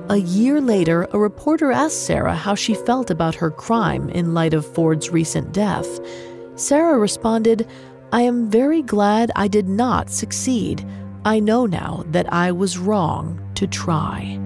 A 0.09 0.17
year 0.17 0.59
later, 0.59 1.07
a 1.13 1.17
reporter 1.17 1.71
asked 1.71 2.05
Sara 2.05 2.35
how 2.35 2.55
she 2.55 2.73
felt 2.73 3.09
about 3.09 3.35
her 3.35 3.49
crime 3.49 4.09
in 4.09 4.33
light 4.33 4.53
of 4.53 4.65
Ford's 4.65 5.09
recent 5.09 5.53
death. 5.53 5.87
Sara 6.55 6.99
responded, 6.99 7.65
I 8.11 8.23
am 8.23 8.49
very 8.49 8.81
glad 8.81 9.31
I 9.33 9.47
did 9.47 9.69
not 9.69 10.09
succeed. 10.09 10.85
I 11.23 11.39
know 11.39 11.65
now 11.65 12.03
that 12.07 12.31
I 12.33 12.51
was 12.51 12.77
wrong 12.77 13.39
to 13.55 13.65
try. 13.65 14.37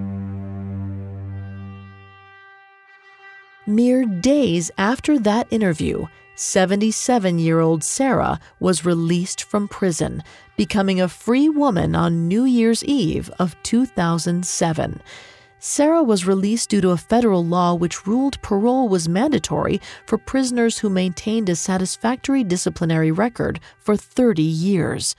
Mere 3.65 4.05
days 4.05 4.69
after 4.77 5.17
that 5.19 5.47
interview, 5.51 6.05
77 6.35 7.39
year 7.39 7.61
old 7.61 7.83
Sara 7.83 8.39
was 8.59 8.85
released 8.85 9.43
from 9.43 9.67
prison, 9.67 10.23
becoming 10.55 11.01
a 11.01 11.09
free 11.09 11.49
woman 11.49 11.95
on 11.95 12.27
New 12.27 12.45
Year's 12.45 12.83
Eve 12.83 13.31
of 13.39 13.55
2007. 13.63 15.01
Sara 15.59 16.03
was 16.03 16.27
released 16.27 16.69
due 16.69 16.81
to 16.81 16.91
a 16.91 16.97
federal 16.97 17.43
law 17.43 17.73
which 17.73 18.05
ruled 18.05 18.41
parole 18.43 18.87
was 18.87 19.09
mandatory 19.09 19.81
for 20.05 20.17
prisoners 20.17 20.77
who 20.77 20.89
maintained 20.89 21.49
a 21.49 21.55
satisfactory 21.55 22.43
disciplinary 22.43 23.11
record 23.11 23.59
for 23.79 23.97
30 23.97 24.43
years. 24.43 25.15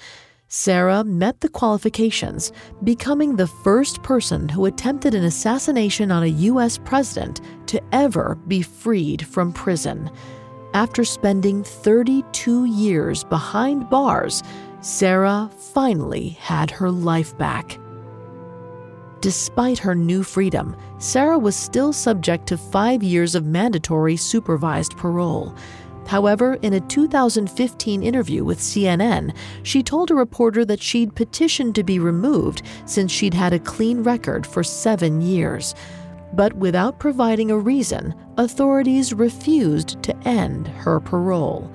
Sara 0.46 1.04
met 1.04 1.40
the 1.40 1.48
qualifications, 1.48 2.52
becoming 2.84 3.36
the 3.36 3.48
first 3.48 4.02
person 4.02 4.48
who 4.48 4.64
attempted 4.64 5.14
an 5.14 5.24
assassination 5.24 6.10
on 6.10 6.22
a 6.22 6.26
U.S. 6.26 6.78
president 6.78 7.40
to 7.66 7.82
ever 7.92 8.36
be 8.46 8.62
freed 8.62 9.26
from 9.26 9.52
prison. 9.52 10.10
After 10.72 11.04
spending 11.04 11.64
32 11.64 12.64
years 12.66 13.24
behind 13.24 13.90
bars, 13.90 14.42
Sara 14.80 15.50
finally 15.74 16.30
had 16.40 16.70
her 16.70 16.90
life 16.90 17.36
back. 17.36 17.78
Despite 19.20 19.78
her 19.78 19.94
new 19.94 20.22
freedom, 20.22 20.76
Sara 20.98 21.38
was 21.38 21.56
still 21.56 21.92
subject 21.92 22.46
to 22.48 22.56
five 22.56 23.02
years 23.02 23.34
of 23.34 23.44
mandatory 23.44 24.16
supervised 24.16 24.96
parole. 24.96 25.54
However, 26.06 26.54
in 26.62 26.72
a 26.72 26.80
2015 26.80 28.02
interview 28.02 28.44
with 28.44 28.60
CNN, 28.60 29.36
she 29.62 29.82
told 29.82 30.10
a 30.10 30.14
reporter 30.14 30.64
that 30.64 30.80
she'd 30.80 31.14
petitioned 31.14 31.74
to 31.74 31.82
be 31.82 31.98
removed 31.98 32.62
since 32.86 33.12
she'd 33.12 33.34
had 33.34 33.52
a 33.52 33.58
clean 33.58 34.02
record 34.02 34.46
for 34.46 34.62
seven 34.62 35.20
years. 35.20 35.74
But 36.32 36.54
without 36.54 36.98
providing 36.98 37.50
a 37.50 37.58
reason, 37.58 38.14
authorities 38.36 39.12
refused 39.12 40.02
to 40.04 40.16
end 40.26 40.68
her 40.68 41.00
parole. 41.00 41.70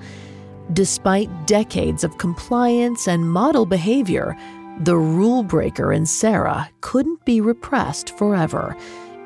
Despite 0.72 1.46
decades 1.46 2.04
of 2.04 2.18
compliance 2.18 3.06
and 3.06 3.30
model 3.30 3.66
behavior, 3.66 4.36
the 4.80 4.96
rule 4.96 5.42
breaker 5.42 5.92
in 5.92 6.06
Sara 6.06 6.68
couldn't 6.80 7.24
be 7.24 7.40
repressed 7.40 8.16
forever. 8.18 8.76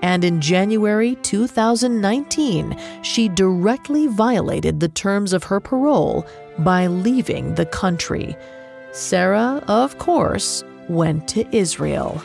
And 0.03 0.23
in 0.23 0.41
January 0.41 1.17
2019, 1.23 2.77
she 3.03 3.29
directly 3.29 4.07
violated 4.07 4.79
the 4.79 4.89
terms 4.89 5.33
of 5.33 5.45
her 5.45 5.59
parole 5.59 6.27
by 6.59 6.87
leaving 6.87 7.55
the 7.55 7.67
country. 7.67 8.37
Sara, 8.93 9.63
of 9.67 9.99
course, 9.99 10.63
went 10.89 11.27
to 11.29 11.57
Israel. 11.57 12.23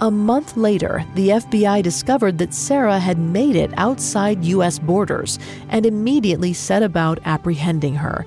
A 0.00 0.10
month 0.10 0.56
later, 0.56 1.04
the 1.14 1.28
FBI 1.28 1.82
discovered 1.82 2.36
that 2.38 2.52
Sara 2.52 2.98
had 2.98 3.18
made 3.18 3.56
it 3.56 3.70
outside 3.76 4.44
U.S. 4.44 4.78
borders 4.78 5.38
and 5.70 5.86
immediately 5.86 6.52
set 6.52 6.82
about 6.82 7.20
apprehending 7.24 7.94
her. 7.94 8.26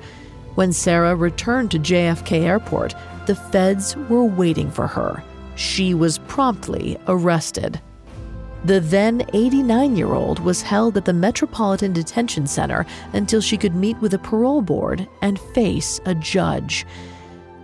When 0.58 0.74
Sara 0.74 1.16
returned 1.16 1.70
to 1.70 1.78
JFK 1.78 2.42
Airport, 2.42 2.96
the 3.28 3.36
feds 3.36 3.96
were 4.10 4.26
waiting 4.26 4.72
for 4.72 4.88
her. 4.88 5.24
She 5.56 5.94
was 5.94 6.18
promptly 6.18 6.98
arrested. 7.08 7.80
The 8.66 8.80
then 8.80 9.24
89 9.34 9.96
year 9.96 10.16
old 10.16 10.40
was 10.40 10.64
held 10.64 10.98
at 10.98 11.06
the 11.06 11.14
Metropolitan 11.14 11.94
Detention 11.94 12.48
Center 12.48 12.88
until 13.14 13.40
she 13.40 13.56
could 13.56 13.76
meet 13.76 13.98
with 13.98 14.16
a 14.16 14.20
parole 14.20 14.64
board 14.64 15.08
and 15.22 15.40
face 15.54 16.00
a 16.08 16.16
judge. 16.16 16.88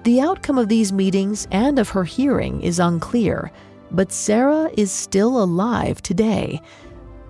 The 0.03 0.21
outcome 0.21 0.59
of 0.59 0.69
these 0.69 0.93
meetings 0.93 1.47
and 1.49 1.79
of 1.79 1.89
her 1.89 2.03
hearing 2.03 2.61
is 2.61 2.77
unclear 2.77 3.51
but 3.93 4.11
Sara 4.11 4.69
is 4.75 4.91
still 4.91 5.41
alive 5.41 6.01
today. 6.01 6.59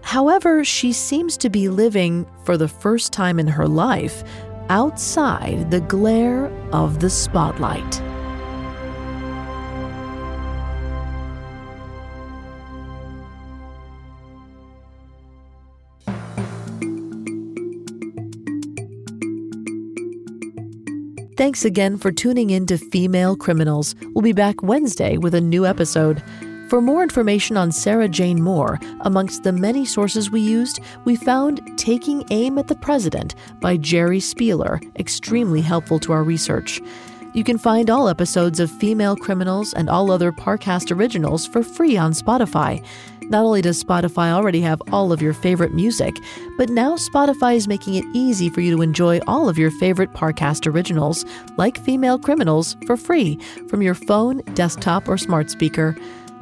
However, 0.02 0.66
she 0.66 0.92
seems 0.92 1.38
to 1.38 1.50
be 1.50 1.70
living, 1.70 2.26
for 2.44 2.58
the 2.58 2.68
first 2.68 3.14
time 3.14 3.40
in 3.40 3.48
her 3.48 3.68
life, 3.68 4.24
outside 4.70 5.72
the 5.72 5.82
glare 5.82 6.48
of 6.72 7.00
the 7.00 7.10
spotlight. 7.10 8.02
Thanks 21.36 21.66
again 21.66 21.98
for 21.98 22.12
tuning 22.12 22.52
in 22.52 22.66
to 22.68 22.78
Female 22.78 23.36
Criminals. 23.36 23.96
We'll 24.14 24.22
be 24.22 24.32
back 24.32 24.64
Wednesday 24.64 25.18
with 25.18 25.36
a 25.36 25.42
new 25.42 25.66
episode. 25.66 26.24
For 26.74 26.82
more 26.82 27.04
information 27.04 27.56
on 27.56 27.72
Sara 27.72 28.10
Jane 28.10 28.42
Moore, 28.42 28.80
amongst 29.02 29.44
the 29.44 29.52
many 29.52 29.86
sources 29.86 30.32
we 30.32 30.42
used, 30.42 30.80
we 31.06 31.16
found 31.16 31.62
Taking 31.78 32.26
Aim 32.32 32.58
at 32.58 32.68
the 32.68 32.74
President 32.74 33.36
by 33.60 33.78
Geri 33.78 34.20
Spieler, 34.20 34.82
extremely 34.98 35.62
helpful 35.62 36.00
to 36.00 36.14
our 36.14 36.24
research. 36.24 36.82
You 37.36 37.44
can 37.44 37.60
find 37.60 37.92
all 37.92 38.10
episodes 38.10 38.60
of 38.60 38.72
Female 38.72 39.16
Criminals 39.16 39.74
and 39.74 39.88
all 39.88 40.10
other 40.10 40.32
Parcast 40.32 40.92
originals 40.92 41.46
for 41.46 41.62
free 41.62 41.96
on 41.96 42.12
Spotify. 42.12 42.84
Not 43.30 43.46
only 43.46 43.62
does 43.62 43.84
Spotify 43.84 44.32
already 44.32 44.62
have 44.62 44.82
all 44.92 45.12
of 45.12 45.22
your 45.22 45.34
favorite 45.34 45.76
music, 45.76 46.16
but 46.58 46.70
now 46.70 46.96
Spotify 46.96 47.56
is 47.56 47.68
making 47.68 47.94
it 47.94 48.06
easy 48.16 48.50
for 48.50 48.62
you 48.62 48.76
to 48.76 48.82
enjoy 48.82 49.20
all 49.28 49.48
of 49.48 49.60
your 49.60 49.70
favorite 49.70 50.14
Parcast 50.14 50.66
originals, 50.66 51.24
like 51.56 51.78
Female 51.78 52.18
Criminals, 52.18 52.76
for 52.88 52.98
free 52.98 53.40
from 53.70 53.84
your 53.84 53.94
phone, 53.94 54.40
desktop, 54.56 55.08
or 55.08 55.20
smart 55.20 55.52
speaker. 55.52 55.96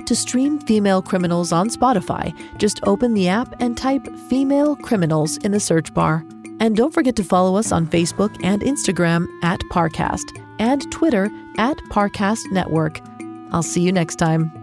To 0.06 0.16
stream 0.16 0.60
Female 0.60 1.02
Criminals 1.02 1.52
on 1.52 1.70
Spotify, 1.70 2.36
just 2.58 2.82
open 2.84 3.14
the 3.14 3.30
app 3.30 3.56
and 3.62 3.78
type 3.78 4.06
Female 4.30 4.76
Criminals 4.76 5.38
in 5.38 5.52
the 5.52 5.60
search 5.60 5.93
bar. 5.93 6.26
And 6.60 6.76
don't 6.76 6.93
forget 6.93 7.16
to 7.16 7.24
follow 7.24 7.56
us 7.56 7.72
on 7.72 7.88
Facebook 7.88 8.38
and 8.43 8.62
Instagram 8.62 9.28
at 9.41 9.60
Parcast 9.72 10.38
and 10.60 10.89
Twitter 10.91 11.30
at 11.58 11.78
Parcast 11.89 12.52
Network. 12.52 12.99
I'll 13.52 13.64
see 13.64 13.82
you 13.82 13.91
next 13.91 14.18
time. 14.18 14.61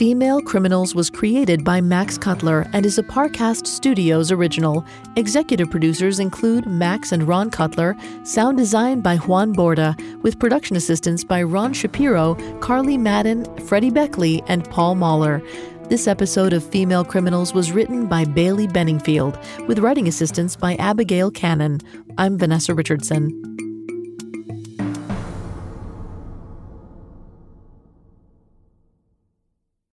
Female 0.00 0.40
Criminals 0.40 0.94
was 0.94 1.10
created 1.10 1.62
by 1.62 1.82
Max 1.82 2.16
Cutler 2.16 2.66
and 2.72 2.86
is 2.86 2.96
a 2.96 3.02
Parcast 3.02 3.66
Studios 3.66 4.32
original. 4.32 4.82
Executive 5.16 5.70
producers 5.70 6.18
include 6.18 6.64
Max 6.64 7.12
and 7.12 7.28
Ron 7.28 7.50
Cutler, 7.50 7.94
sound 8.22 8.56
design 8.56 9.02
by 9.02 9.18
Juan 9.18 9.54
Borda, 9.54 9.94
with 10.22 10.38
production 10.38 10.74
assistance 10.74 11.22
by 11.22 11.42
Ron 11.42 11.74
Shapiro, 11.74 12.34
Carly 12.60 12.96
Madden, 12.96 13.44
Freddie 13.66 13.90
Beckley, 13.90 14.42
and 14.46 14.64
Paul 14.70 14.94
Mahler. 14.94 15.42
This 15.90 16.08
episode 16.08 16.54
of 16.54 16.64
Female 16.64 17.04
Criminals 17.04 17.52
was 17.52 17.70
written 17.70 18.06
by 18.06 18.24
Bailey 18.24 18.68
Benningfield, 18.68 19.36
with 19.66 19.80
writing 19.80 20.08
assistance 20.08 20.56
by 20.56 20.76
Abigail 20.76 21.30
Cannon. 21.30 21.78
I'm 22.16 22.38
Vanessa 22.38 22.72
Richardson. 22.72 23.49